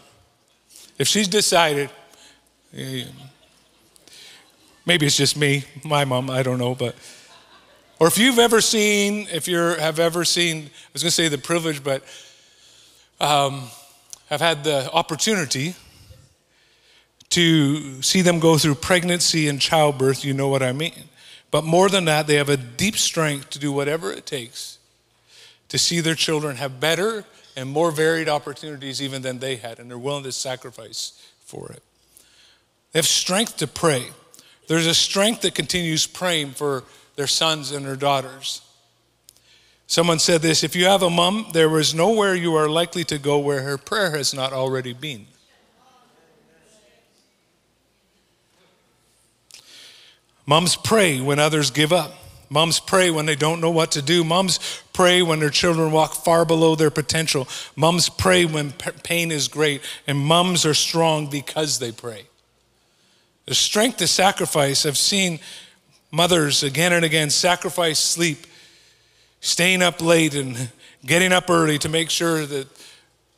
If 0.99 1.07
she's 1.07 1.27
decided, 1.27 1.89
maybe 2.73 3.05
it's 5.05 5.17
just 5.17 5.37
me, 5.37 5.63
my 5.83 6.05
mom, 6.05 6.29
I 6.29 6.43
don't 6.43 6.59
know, 6.59 6.75
but 6.75 6.95
or 7.99 8.07
if 8.07 8.17
you've 8.17 8.39
ever 8.39 8.61
seen, 8.61 9.27
if 9.31 9.47
you 9.47 9.57
have 9.57 9.99
ever 9.99 10.25
seen, 10.25 10.57
I 10.57 10.89
was 10.91 11.03
going 11.03 11.09
to 11.09 11.15
say 11.15 11.27
the 11.27 11.37
privilege, 11.37 11.83
but 11.83 12.03
um, 13.19 13.69
I've 14.31 14.41
had 14.41 14.63
the 14.63 14.91
opportunity 14.91 15.75
to 17.29 18.01
see 18.01 18.21
them 18.21 18.39
go 18.39 18.57
through 18.57 18.75
pregnancy 18.75 19.47
and 19.47 19.61
childbirth, 19.61 20.25
you 20.25 20.33
know 20.33 20.47
what 20.47 20.63
I 20.63 20.71
mean. 20.71 21.09
But 21.51 21.63
more 21.63 21.89
than 21.89 22.05
that, 22.05 22.25
they 22.25 22.35
have 22.35 22.49
a 22.49 22.57
deep 22.57 22.97
strength 22.97 23.51
to 23.51 23.59
do 23.59 23.71
whatever 23.71 24.11
it 24.11 24.25
takes 24.25 24.79
to 25.69 25.77
see 25.77 25.99
their 25.99 26.15
children 26.15 26.57
have 26.57 26.79
better 26.79 27.23
and 27.55 27.69
more 27.69 27.91
varied 27.91 28.27
opportunities 28.27 29.01
even 29.01 29.21
than 29.21 29.39
they 29.39 29.57
had, 29.57 29.79
and 29.79 29.89
they're 29.89 29.97
willing 29.97 30.23
to 30.23 30.31
sacrifice 30.31 31.21
for 31.45 31.71
it. 31.71 31.83
They 32.91 32.99
have 32.99 33.05
strength 33.05 33.57
to 33.57 33.67
pray. 33.67 34.07
There's 34.67 34.87
a 34.87 34.93
strength 34.93 35.41
that 35.41 35.55
continues 35.55 36.07
praying 36.07 36.51
for 36.51 36.83
their 37.15 37.27
sons 37.27 37.71
and 37.71 37.85
their 37.85 37.95
daughters. 37.95 38.61
Someone 39.87 40.19
said 40.19 40.41
this 40.41 40.63
if 40.63 40.75
you 40.75 40.85
have 40.85 41.03
a 41.03 41.09
mom, 41.09 41.47
there 41.53 41.77
is 41.77 41.93
nowhere 41.93 42.33
you 42.33 42.55
are 42.55 42.69
likely 42.69 43.03
to 43.05 43.17
go 43.17 43.39
where 43.39 43.61
her 43.61 43.77
prayer 43.77 44.11
has 44.11 44.33
not 44.33 44.53
already 44.53 44.93
been. 44.93 45.27
Moms 50.45 50.75
pray 50.75 51.21
when 51.21 51.39
others 51.39 51.71
give 51.71 51.93
up. 51.93 52.13
Moms 52.49 52.79
pray 52.79 53.09
when 53.09 53.25
they 53.25 53.35
don't 53.35 53.61
know 53.61 53.71
what 53.71 53.91
to 53.91 54.01
do. 54.01 54.23
Moms 54.23 54.59
pray 54.91 55.21
when 55.21 55.39
their 55.39 55.49
children 55.49 55.91
walk 55.91 56.13
far 56.13 56.43
below 56.43 56.75
their 56.75 56.89
potential. 56.89 57.47
Moms 57.77 58.09
pray 58.09 58.43
when 58.45 58.71
pain 59.03 59.31
is 59.31 59.47
great. 59.47 59.81
And 60.07 60.17
moms 60.17 60.65
are 60.65 60.73
strong 60.73 61.27
because 61.27 61.79
they 61.79 61.93
pray. 61.93 62.27
The 63.51 63.55
strength 63.55 63.97
to 63.97 64.07
sacrifice, 64.07 64.85
I've 64.85 64.97
seen 64.97 65.41
mothers 66.09 66.63
again 66.63 66.93
and 66.93 67.03
again 67.03 67.29
sacrifice 67.29 67.99
sleep, 67.99 68.47
staying 69.41 69.81
up 69.81 70.01
late 70.01 70.35
and 70.35 70.71
getting 71.05 71.33
up 71.33 71.49
early 71.49 71.77
to 71.79 71.89
make 71.89 72.09
sure 72.09 72.45
that, 72.45 72.67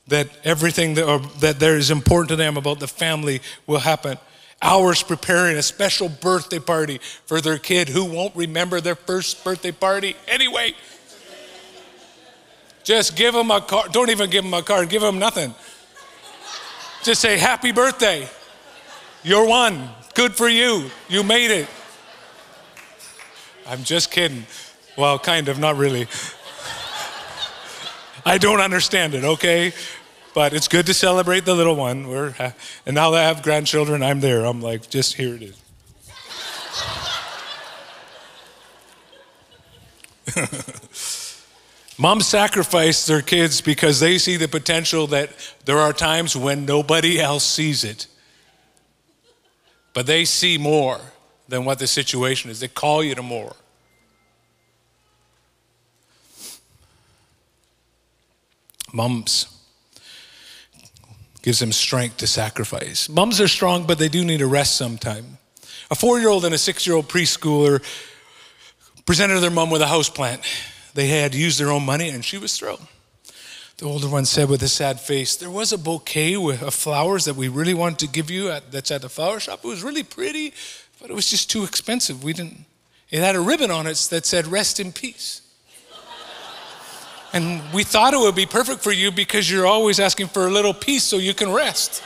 that 0.10 0.30
everything 0.44 0.94
that, 0.94 1.10
or, 1.10 1.18
that 1.40 1.60
there 1.60 1.78
is 1.78 1.90
important 1.90 2.30
to 2.30 2.36
them 2.36 2.58
about 2.58 2.80
the 2.80 2.88
family 2.88 3.42
will 3.66 3.80
happen 3.80 4.20
hours 4.62 5.02
preparing 5.02 5.58
a 5.58 5.64
special 5.64 6.10
birthday 6.10 6.60
party 6.60 7.00
for 7.26 7.42
their 7.42 7.58
kid 7.58 7.90
who 7.90 8.06
won't 8.06 8.36
remember 8.36 8.80
their 8.80 8.94
first 8.94 9.44
birthday 9.44 9.72
party 9.72 10.16
anyway. 10.28 10.76
Just 12.84 13.16
give 13.16 13.34
them 13.34 13.50
a 13.50 13.62
card. 13.62 13.92
Don't 13.92 14.12
even 14.12 14.30
give 14.30 14.44
them 14.44 14.54
a 14.54 14.62
card, 14.62 14.90
give 14.90 15.02
them 15.02 15.18
nothing. 15.18 15.56
Just 17.02 17.20
say, 17.20 17.40
Happy 17.40 17.72
birthday. 17.72 18.30
You're 19.24 19.48
one. 19.48 19.90
Good 20.14 20.36
for 20.36 20.48
you. 20.48 20.92
You 21.10 21.24
made 21.24 21.52
it. 21.52 21.68
I'm 23.68 23.84
just 23.84 24.12
kidding. 24.12 24.46
Well, 24.98 25.18
kind 25.18 25.48
of, 25.48 25.58
not 25.58 25.76
really. 25.78 26.08
I 28.26 28.38
don't 28.38 28.62
understand 28.62 29.16
it, 29.16 29.24
okay? 29.24 29.74
But 30.34 30.54
it's 30.54 30.68
good 30.68 30.86
to 30.86 30.94
celebrate 30.94 31.46
the 31.46 31.56
little 31.56 31.76
one. 31.76 32.08
We're, 32.08 32.34
and 32.86 32.96
now 32.96 33.12
that 33.12 33.24
I 33.24 33.28
have 33.28 33.42
grandchildren, 33.42 34.04
I'm 34.04 34.20
there. 34.20 34.46
I'm 34.46 34.62
like, 34.62 34.90
just 34.90 35.16
here 35.16 35.36
it 35.36 35.42
is. 35.44 35.60
Moms 41.98 42.28
sacrifice 42.28 43.06
their 43.06 43.22
kids 43.22 43.62
because 43.62 44.00
they 44.00 44.18
see 44.18 44.38
the 44.38 44.48
potential 44.48 45.08
that 45.08 45.30
there 45.66 45.80
are 45.80 45.94
times 45.94 46.36
when 46.36 46.66
nobody 46.66 47.20
else 47.20 47.44
sees 47.44 47.84
it. 47.84 48.08
But 49.94 50.08
they 50.08 50.26
see 50.26 50.58
more 50.58 51.00
than 51.48 51.66
what 51.66 51.80
the 51.80 51.88
situation 51.88 52.50
is. 52.50 52.60
They 52.60 52.68
call 52.68 53.04
you 53.04 53.16
to 53.16 53.22
more. 53.22 53.56
Moms 58.92 59.48
gives 61.42 61.60
them 61.60 61.72
strength 61.72 62.18
to 62.18 62.28
sacrifice. 62.28 63.10
Moms 63.10 63.42
are 63.42 63.48
strong, 63.48 63.86
but 63.86 64.00
they 64.00 64.08
do 64.08 64.24
need 64.24 64.42
a 64.42 64.48
rest 64.48 64.76
sometime. 64.76 65.38
A 65.92 65.96
four 65.96 66.20
year 66.20 66.30
old 66.30 66.46
and 66.46 66.56
a 66.56 66.58
six 66.58 66.88
year 66.88 66.96
old 66.96 67.08
preschooler 67.10 67.84
presented 69.06 69.40
their 69.42 69.52
mom 69.52 69.70
with 69.70 69.82
a 69.82 69.88
house 69.88 70.10
plant. 70.10 70.42
They 70.94 71.08
had 71.08 71.36
used 71.36 71.60
their 71.60 71.72
own 71.72 71.84
money, 71.84 72.10
and 72.10 72.24
she 72.24 72.38
was 72.38 72.58
thrilled. 72.58 72.88
The 73.84 73.90
older 73.90 74.08
one 74.08 74.24
said 74.24 74.48
with 74.48 74.64
a 74.64 74.70
sad 74.70 75.02
face, 75.02 75.36
There 75.36 75.50
was 75.50 75.74
a 75.74 75.78
bouquet 75.78 76.36
of 76.36 76.74
flowers 76.74 77.26
that 77.26 77.36
we 77.36 77.50
really 77.50 77.74
wanted 77.74 78.00
to 78.00 78.08
give 78.08 78.32
you 78.32 78.50
at, 78.50 78.72
that's 78.72 78.92
at 78.92 79.02
the 79.02 79.10
flower 79.10 79.42
shop. 79.42 79.60
It 79.62 79.68
was 79.68 79.84
really 79.84 80.04
pretty, 80.04 80.54
but 81.02 81.10
it 81.10 81.14
was 81.14 81.30
just 81.30 81.52
too 81.52 81.66
expensive. 81.66 82.24
We 82.24 82.32
didn't, 82.32 82.64
it 83.10 83.20
had 83.20 83.36
a 83.36 83.42
ribbon 83.42 83.72
on 83.72 83.86
it 83.86 83.98
that 84.10 84.26
said, 84.26 84.48
Rest 84.48 84.80
in 84.80 84.94
peace. 84.94 85.42
And 87.34 87.62
we 87.74 87.84
thought 87.84 88.14
it 88.14 88.22
would 88.22 88.36
be 88.36 88.46
perfect 88.46 88.80
for 88.80 88.94
you 88.94 89.12
because 89.12 89.52
you're 89.52 89.68
always 89.68 90.00
asking 90.00 90.28
for 90.28 90.48
a 90.48 90.50
little 90.50 90.74
peace 90.74 91.04
so 91.04 91.18
you 91.18 91.34
can 91.34 91.52
rest. 91.52 92.02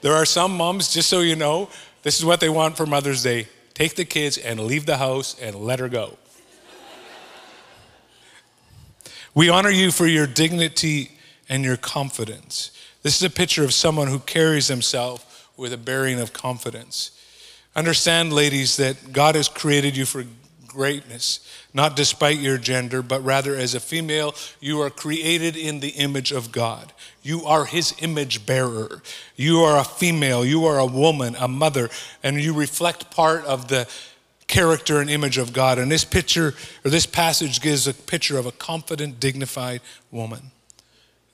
There 0.00 0.14
are 0.14 0.26
some 0.26 0.56
moms, 0.56 0.92
just 0.92 1.08
so 1.08 1.20
you 1.20 1.36
know, 1.36 1.68
this 2.04 2.18
is 2.18 2.24
what 2.24 2.38
they 2.38 2.48
want 2.48 2.76
for 2.76 2.86
Mother's 2.86 3.22
Day 3.24 3.48
take 3.74 3.96
the 3.96 4.04
kids 4.04 4.38
and 4.38 4.60
leave 4.60 4.86
the 4.86 4.98
house 4.98 5.36
and 5.40 5.56
let 5.56 5.80
her 5.80 5.88
go. 5.88 6.16
we 9.34 9.48
honor 9.48 9.70
you 9.70 9.90
for 9.90 10.06
your 10.06 10.28
dignity 10.28 11.10
and 11.48 11.64
your 11.64 11.76
confidence. 11.76 12.70
This 13.02 13.16
is 13.16 13.22
a 13.24 13.30
picture 13.30 13.64
of 13.64 13.74
someone 13.74 14.06
who 14.06 14.20
carries 14.20 14.68
himself 14.68 15.50
with 15.56 15.72
a 15.72 15.76
bearing 15.76 16.20
of 16.20 16.32
confidence. 16.32 17.10
Understand, 17.74 18.32
ladies, 18.32 18.76
that 18.76 19.12
God 19.12 19.34
has 19.34 19.48
created 19.48 19.96
you 19.96 20.04
for 20.04 20.24
greatness, 20.74 21.40
not 21.72 21.96
despite 21.96 22.38
your 22.38 22.58
gender, 22.58 23.00
but 23.00 23.24
rather 23.24 23.54
as 23.54 23.74
a 23.74 23.80
female, 23.80 24.34
you 24.60 24.82
are 24.82 24.90
created 24.90 25.56
in 25.56 25.80
the 25.80 25.90
image 25.90 26.32
of 26.32 26.52
God. 26.52 26.92
You 27.22 27.44
are 27.44 27.64
His 27.64 27.94
image 28.00 28.44
bearer. 28.44 29.02
You 29.36 29.60
are 29.60 29.78
a 29.78 29.84
female, 29.84 30.44
you 30.44 30.66
are 30.66 30.78
a 30.78 30.86
woman, 30.86 31.36
a 31.38 31.48
mother, 31.48 31.88
and 32.22 32.40
you 32.40 32.52
reflect 32.52 33.10
part 33.10 33.44
of 33.46 33.68
the 33.68 33.88
character 34.46 35.00
and 35.00 35.08
image 35.08 35.38
of 35.38 35.52
God. 35.52 35.78
And 35.78 35.90
this 35.90 36.04
picture, 36.04 36.54
or 36.84 36.90
this 36.90 37.06
passage, 37.06 37.60
gives 37.60 37.86
a 37.86 37.94
picture 37.94 38.36
of 38.38 38.46
a 38.46 38.52
confident, 38.52 39.18
dignified 39.20 39.80
woman. 40.10 40.50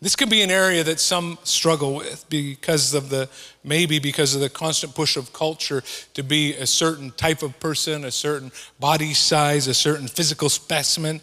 This 0.02 0.16
could 0.16 0.30
be 0.30 0.40
an 0.40 0.50
area 0.50 0.82
that 0.84 0.98
some 0.98 1.38
struggle 1.44 1.94
with 1.94 2.24
because 2.30 2.94
of 2.94 3.10
the, 3.10 3.28
maybe 3.62 3.98
because 3.98 4.34
of 4.34 4.40
the 4.40 4.48
constant 4.48 4.94
push 4.94 5.16
of 5.16 5.34
culture 5.34 5.82
to 6.14 6.22
be 6.22 6.54
a 6.54 6.66
certain 6.66 7.10
type 7.10 7.42
of 7.42 7.60
person, 7.60 8.04
a 8.04 8.10
certain 8.10 8.50
body 8.78 9.12
size, 9.12 9.66
a 9.66 9.74
certain 9.74 10.08
physical 10.08 10.48
specimen. 10.48 11.20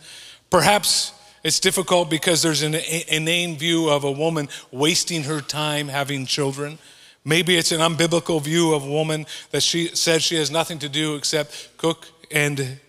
Perhaps 0.52 1.12
it's 1.44 1.60
difficult 1.60 2.12
because 2.12 2.44
there's 2.44 2.62
an 2.62 2.76
inane 3.08 3.58
view 3.58 3.90
of 3.90 4.04
a 4.04 4.12
woman 4.12 4.48
wasting 4.72 5.24
her 5.24 5.42
time 5.42 5.88
having 5.88 6.28
children. 6.28 6.78
Maybe 7.26 7.58
it's 7.58 7.72
an 7.72 7.80
unbiblical 7.80 8.40
view 8.44 8.76
of 8.76 8.84
a 8.84 8.90
woman 8.90 9.26
that 9.50 9.64
she 9.64 9.88
says 9.88 10.24
she 10.24 10.36
has 10.36 10.52
nothing 10.52 10.78
to 10.80 10.90
do 10.90 11.16
except 11.16 11.76
cook 11.78 12.08
and 12.30 12.80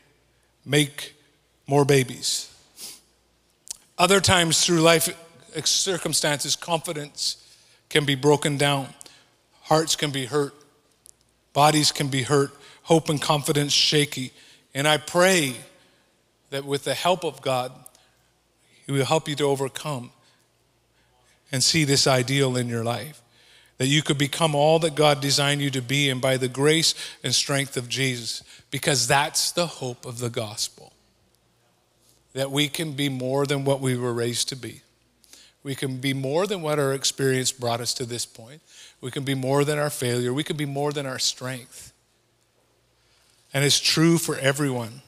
make 0.66 1.14
more 1.66 1.86
babies. 1.86 2.54
Other 3.96 4.20
times 4.20 4.64
through 4.64 4.80
life, 4.80 5.08
circumstances, 5.66 6.56
confidence 6.56 7.36
can 7.88 8.04
be 8.04 8.14
broken 8.14 8.56
down, 8.56 8.88
hearts 9.62 9.96
can 9.96 10.10
be 10.10 10.26
hurt, 10.26 10.54
bodies 11.52 11.92
can 11.92 12.08
be 12.08 12.22
hurt, 12.22 12.50
hope 12.82 13.08
and 13.08 13.20
confidence 13.20 13.72
shaky. 13.72 14.32
And 14.74 14.86
I 14.86 14.96
pray 14.96 15.56
that 16.50 16.64
with 16.64 16.84
the 16.84 16.94
help 16.94 17.24
of 17.24 17.42
God, 17.42 17.72
He 18.86 18.92
will 18.92 19.04
help 19.04 19.28
you 19.28 19.34
to 19.36 19.44
overcome 19.44 20.10
and 21.50 21.62
see 21.62 21.84
this 21.84 22.06
ideal 22.06 22.56
in 22.56 22.68
your 22.68 22.84
life. 22.84 23.22
That 23.78 23.86
you 23.86 24.02
could 24.02 24.18
become 24.18 24.54
all 24.54 24.78
that 24.80 24.94
God 24.94 25.20
designed 25.20 25.60
you 25.60 25.70
to 25.70 25.80
be, 25.80 26.10
and 26.10 26.20
by 26.20 26.36
the 26.36 26.48
grace 26.48 26.94
and 27.22 27.34
strength 27.34 27.76
of 27.76 27.88
Jesus, 27.88 28.42
because 28.70 29.06
that's 29.06 29.52
the 29.52 29.66
hope 29.66 30.04
of 30.04 30.18
the 30.18 30.30
gospel. 30.30 30.92
That 32.32 32.50
we 32.50 32.68
can 32.68 32.92
be 32.92 33.08
more 33.08 33.46
than 33.46 33.64
what 33.64 33.80
we 33.80 33.96
were 33.96 34.12
raised 34.12 34.48
to 34.48 34.56
be. 34.56 34.82
We 35.62 35.74
can 35.74 35.98
be 35.98 36.14
more 36.14 36.46
than 36.46 36.62
what 36.62 36.78
our 36.78 36.94
experience 36.94 37.52
brought 37.52 37.80
us 37.80 37.92
to 37.94 38.04
this 38.04 38.24
point. 38.24 38.60
We 39.00 39.10
can 39.10 39.24
be 39.24 39.34
more 39.34 39.64
than 39.64 39.78
our 39.78 39.90
failure. 39.90 40.32
We 40.32 40.44
can 40.44 40.56
be 40.56 40.66
more 40.66 40.92
than 40.92 41.06
our 41.06 41.18
strength. 41.18 41.92
And 43.52 43.64
it's 43.64 43.80
true 43.80 44.18
for 44.18 44.36
everyone 44.36 45.02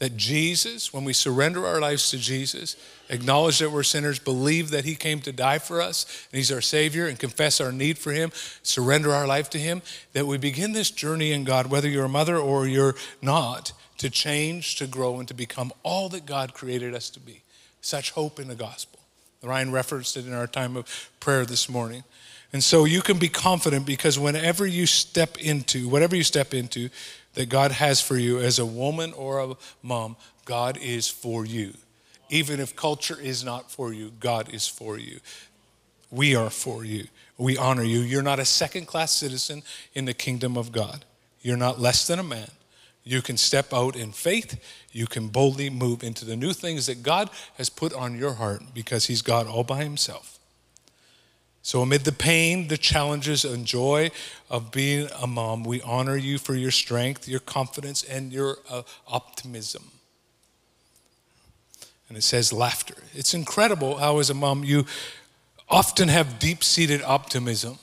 that 0.00 0.16
Jesus, 0.16 0.94
when 0.94 1.04
we 1.04 1.12
surrender 1.12 1.66
our 1.66 1.78
lives 1.78 2.10
to 2.10 2.16
Jesus, 2.16 2.74
acknowledge 3.10 3.58
that 3.58 3.70
we're 3.70 3.82
sinners, 3.82 4.18
believe 4.18 4.70
that 4.70 4.86
He 4.86 4.94
came 4.94 5.20
to 5.20 5.32
die 5.32 5.58
for 5.58 5.82
us, 5.82 6.26
and 6.32 6.38
He's 6.38 6.50
our 6.50 6.62
Savior, 6.62 7.06
and 7.06 7.18
confess 7.18 7.60
our 7.60 7.70
need 7.70 7.98
for 7.98 8.10
Him, 8.10 8.32
surrender 8.62 9.12
our 9.12 9.26
life 9.26 9.50
to 9.50 9.58
Him, 9.58 9.82
that 10.14 10.26
we 10.26 10.38
begin 10.38 10.72
this 10.72 10.90
journey 10.90 11.32
in 11.32 11.44
God, 11.44 11.66
whether 11.66 11.88
you're 11.88 12.06
a 12.06 12.08
mother 12.08 12.38
or 12.38 12.66
you're 12.66 12.94
not, 13.20 13.74
to 13.98 14.08
change, 14.08 14.76
to 14.76 14.86
grow, 14.86 15.18
and 15.18 15.28
to 15.28 15.34
become 15.34 15.70
all 15.82 16.08
that 16.08 16.24
God 16.24 16.54
created 16.54 16.94
us 16.94 17.10
to 17.10 17.20
be. 17.20 17.42
Such 17.82 18.12
hope 18.12 18.40
in 18.40 18.48
the 18.48 18.54
gospel. 18.54 18.99
Ryan 19.42 19.72
referenced 19.72 20.16
it 20.16 20.26
in 20.26 20.32
our 20.32 20.46
time 20.46 20.76
of 20.76 21.10
prayer 21.20 21.44
this 21.44 21.68
morning. 21.68 22.04
And 22.52 22.62
so 22.62 22.84
you 22.84 23.00
can 23.00 23.18
be 23.18 23.28
confident 23.28 23.86
because 23.86 24.18
whenever 24.18 24.66
you 24.66 24.86
step 24.86 25.38
into, 25.38 25.88
whatever 25.88 26.16
you 26.16 26.24
step 26.24 26.52
into, 26.52 26.90
that 27.34 27.48
God 27.48 27.72
has 27.72 28.00
for 28.00 28.16
you 28.16 28.40
as 28.40 28.58
a 28.58 28.66
woman 28.66 29.12
or 29.12 29.38
a 29.38 29.54
mom, 29.82 30.16
God 30.44 30.76
is 30.78 31.08
for 31.08 31.46
you. 31.46 31.74
Even 32.28 32.60
if 32.60 32.74
culture 32.76 33.18
is 33.20 33.44
not 33.44 33.70
for 33.70 33.92
you, 33.92 34.12
God 34.20 34.52
is 34.52 34.66
for 34.66 34.98
you. 34.98 35.20
We 36.10 36.34
are 36.34 36.50
for 36.50 36.84
you. 36.84 37.06
We 37.38 37.56
honor 37.56 37.84
you. 37.84 38.00
You're 38.00 38.22
not 38.22 38.40
a 38.40 38.44
second 38.44 38.86
class 38.86 39.12
citizen 39.12 39.62
in 39.94 40.04
the 40.04 40.14
kingdom 40.14 40.56
of 40.56 40.72
God. 40.72 41.04
You're 41.40 41.56
not 41.56 41.80
less 41.80 42.06
than 42.06 42.18
a 42.18 42.24
man. 42.24 42.50
You 43.10 43.22
can 43.22 43.36
step 43.36 43.74
out 43.74 43.96
in 43.96 44.12
faith. 44.12 44.56
You 44.92 45.08
can 45.08 45.26
boldly 45.26 45.68
move 45.68 46.04
into 46.04 46.24
the 46.24 46.36
new 46.36 46.52
things 46.52 46.86
that 46.86 47.02
God 47.02 47.28
has 47.54 47.68
put 47.68 47.92
on 47.92 48.16
your 48.16 48.34
heart 48.34 48.62
because 48.72 49.06
He's 49.06 49.20
God 49.20 49.48
all 49.48 49.64
by 49.64 49.82
Himself. 49.82 50.38
So, 51.60 51.82
amid 51.82 52.04
the 52.04 52.12
pain, 52.12 52.68
the 52.68 52.78
challenges, 52.78 53.44
and 53.44 53.66
joy 53.66 54.12
of 54.48 54.70
being 54.70 55.08
a 55.20 55.26
mom, 55.26 55.64
we 55.64 55.82
honor 55.82 56.16
you 56.16 56.38
for 56.38 56.54
your 56.54 56.70
strength, 56.70 57.26
your 57.26 57.40
confidence, 57.40 58.04
and 58.04 58.32
your 58.32 58.58
uh, 58.70 58.82
optimism. 59.08 59.90
And 62.08 62.16
it 62.16 62.22
says 62.22 62.52
laughter. 62.52 62.94
It's 63.12 63.34
incredible 63.34 63.96
how, 63.96 64.20
as 64.20 64.30
a 64.30 64.34
mom, 64.34 64.62
you 64.62 64.86
often 65.68 66.06
have 66.06 66.38
deep 66.38 66.62
seated 66.62 67.02
optimism, 67.02 67.80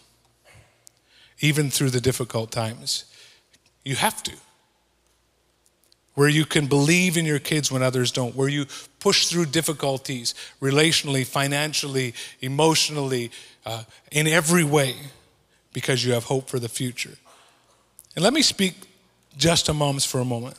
even 1.41 1.69
through 1.69 1.89
the 1.89 1.99
difficult 1.99 2.49
times. 2.49 3.03
You 3.83 3.95
have 3.95 4.23
to 4.23 4.31
where 6.17 6.27
you 6.27 6.45
can 6.45 6.65
believe 6.65 7.15
in 7.15 7.25
your 7.25 7.38
kids 7.38 7.71
when 7.71 7.84
others 7.84 8.12
don't, 8.12 8.36
where 8.36 8.49
you 8.49 8.65
push 8.99 9.27
through 9.27 9.45
difficulties 9.45 10.34
relationally, 10.60 11.23
financially, 11.23 12.12
emotionally, 12.41 13.30
uh, 13.67 13.84
in 14.12 14.25
every 14.25 14.63
way, 14.63 14.95
because 15.73 16.03
you 16.03 16.13
have 16.13 16.23
hope 16.23 16.49
for 16.49 16.58
the 16.58 16.67
future. 16.67 17.15
And 18.15 18.23
let 18.23 18.34
me 18.34 18.41
speak 18.41 18.73
just 19.38 19.67
to 19.67 19.75
moms 19.75 20.06
for 20.06 20.19
a 20.19 20.25
moment. 20.25 20.58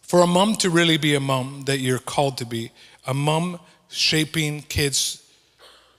For 0.00 0.22
a 0.22 0.26
mom 0.26 0.54
to 0.54 0.70
really 0.70 0.96
be 0.96 1.14
a 1.14 1.20
mom 1.20 1.64
that 1.66 1.80
you're 1.80 1.98
called 1.98 2.38
to 2.38 2.46
be, 2.46 2.70
a 3.06 3.12
mom 3.12 3.60
shaping 3.90 4.62
kids 4.62 5.22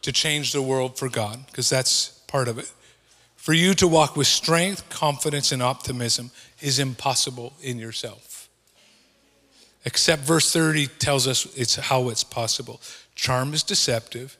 to 0.02 0.12
change 0.12 0.52
the 0.52 0.64
world 0.64 0.98
for 0.98 1.08
God, 1.10 1.46
because 1.46 1.70
that's 1.70 2.10
part 2.26 2.48
of 2.48 2.58
it. 2.58 2.72
For 3.40 3.54
you 3.54 3.74
to 3.76 3.88
walk 3.88 4.18
with 4.18 4.28
strength, 4.28 4.90
confidence, 4.90 5.54
and 5.54 5.64
optimism 5.64 6.30
is 6.60 6.78
impossible 6.78 7.54
in 7.62 7.80
yourself. 7.80 8.50
Except 9.86 10.24
verse 10.24 10.52
30 10.52 10.88
tells 10.88 11.26
us 11.26 11.46
it's 11.56 11.78
how 11.78 12.10
it's 12.10 12.26
possible. 12.26 12.82
Charm 13.16 13.54
is 13.54 13.64
deceptive 13.64 14.38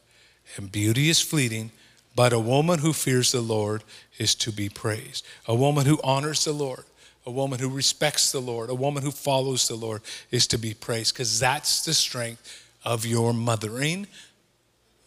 and 0.58 0.70
beauty 0.70 1.08
is 1.08 1.22
fleeting, 1.22 1.72
but 2.14 2.34
a 2.34 2.40
woman 2.40 2.80
who 2.80 2.92
fears 2.92 3.32
the 3.32 3.40
Lord 3.40 3.86
is 4.18 4.36
to 4.36 4.52
be 4.52 4.68
praised. 4.68 5.26
A 5.48 5.56
woman 5.56 5.86
who 5.86 6.02
honors 6.04 6.44
the 6.44 6.52
Lord, 6.52 6.84
a 7.26 7.32
woman 7.32 7.60
who 7.60 7.70
respects 7.70 8.34
the 8.34 8.42
Lord, 8.42 8.70
a 8.70 8.76
woman 8.76 9.02
who 9.02 9.12
follows 9.12 9.70
the 9.70 9.76
Lord 9.76 10.02
is 10.30 10.46
to 10.48 10.58
be 10.58 10.74
praised 10.74 11.14
because 11.14 11.40
that's 11.40 11.86
the 11.86 11.94
strength 11.94 12.68
of 12.84 13.06
your 13.06 13.34
mothering. 13.34 14.08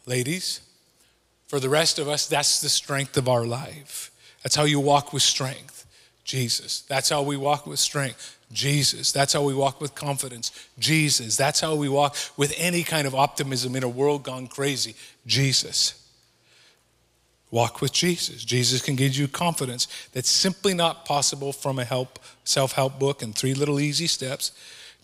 Ladies, 0.06 0.62
for 1.52 1.60
the 1.60 1.68
rest 1.68 1.98
of 1.98 2.08
us, 2.08 2.26
that's 2.26 2.62
the 2.62 2.68
strength 2.70 3.18
of 3.18 3.28
our 3.28 3.44
life. 3.44 4.10
That's 4.42 4.56
how 4.56 4.62
you 4.62 4.80
walk 4.80 5.12
with 5.12 5.22
strength. 5.22 5.84
Jesus. 6.24 6.80
That's 6.88 7.10
how 7.10 7.20
we 7.20 7.36
walk 7.36 7.66
with 7.66 7.78
strength. 7.78 8.38
Jesus. 8.50 9.12
That's 9.12 9.34
how 9.34 9.42
we 9.42 9.52
walk 9.52 9.78
with 9.78 9.94
confidence. 9.94 10.50
Jesus. 10.78 11.36
That's 11.36 11.60
how 11.60 11.74
we 11.74 11.90
walk 11.90 12.16
with 12.38 12.54
any 12.56 12.82
kind 12.82 13.06
of 13.06 13.14
optimism 13.14 13.76
in 13.76 13.82
a 13.82 13.88
world 13.88 14.22
gone 14.22 14.46
crazy. 14.46 14.94
Jesus. 15.26 16.08
Walk 17.50 17.82
with 17.82 17.92
Jesus. 17.92 18.46
Jesus 18.46 18.80
can 18.80 18.96
give 18.96 19.14
you 19.14 19.28
confidence 19.28 20.08
that's 20.14 20.30
simply 20.30 20.72
not 20.72 21.04
possible 21.04 21.52
from 21.52 21.78
a 21.78 21.84
help 21.84 22.18
self-help 22.44 22.98
book 22.98 23.20
and 23.20 23.34
three 23.34 23.52
little 23.52 23.78
easy 23.78 24.06
steps. 24.06 24.52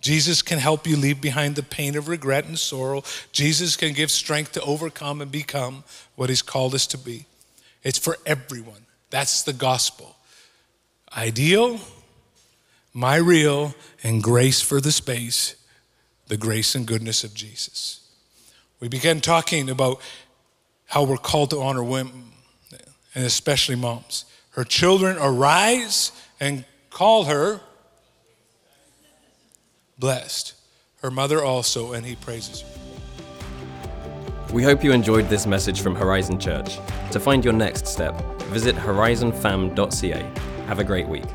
Jesus 0.00 0.42
can 0.42 0.58
help 0.58 0.86
you 0.86 0.96
leave 0.96 1.20
behind 1.20 1.56
the 1.56 1.62
pain 1.62 1.96
of 1.96 2.08
regret 2.08 2.44
and 2.44 2.58
sorrow. 2.58 3.02
Jesus 3.32 3.76
can 3.76 3.92
give 3.92 4.10
strength 4.10 4.52
to 4.52 4.62
overcome 4.62 5.20
and 5.20 5.30
become 5.30 5.84
what 6.14 6.28
He's 6.28 6.42
called 6.42 6.74
us 6.74 6.86
to 6.88 6.98
be. 6.98 7.26
It's 7.82 7.98
for 7.98 8.18
everyone. 8.24 8.86
That's 9.10 9.42
the 9.42 9.52
gospel. 9.52 10.16
Ideal, 11.16 11.80
my 12.92 13.16
real, 13.16 13.74
and 14.02 14.22
grace 14.22 14.60
for 14.60 14.80
the 14.80 14.92
space, 14.92 15.56
the 16.28 16.36
grace 16.36 16.74
and 16.74 16.86
goodness 16.86 17.24
of 17.24 17.34
Jesus. 17.34 18.00
We 18.80 18.88
began 18.88 19.20
talking 19.20 19.68
about 19.70 20.00
how 20.86 21.04
we're 21.04 21.16
called 21.16 21.50
to 21.50 21.60
honor 21.60 21.82
women, 21.82 22.32
and 23.14 23.24
especially 23.24 23.76
moms. 23.76 24.24
Her 24.50 24.64
children 24.64 25.16
arise 25.18 26.12
and 26.40 26.64
call 26.90 27.24
her 27.24 27.60
blessed. 29.98 30.54
Her 31.02 31.10
mother 31.10 31.44
also, 31.44 31.92
and 31.92 32.04
he 32.04 32.16
praises 32.16 32.62
her. 32.62 32.68
We 34.52 34.62
hope 34.62 34.82
you 34.82 34.92
enjoyed 34.92 35.28
this 35.28 35.46
message 35.46 35.80
from 35.82 35.94
Horizon 35.94 36.38
Church. 36.40 36.78
To 37.12 37.20
find 37.20 37.44
your 37.44 37.52
next 37.52 37.86
step, 37.86 38.18
visit 38.44 38.74
horizonfam.ca. 38.74 40.22
Have 40.66 40.78
a 40.78 40.84
great 40.84 41.08
week. 41.08 41.26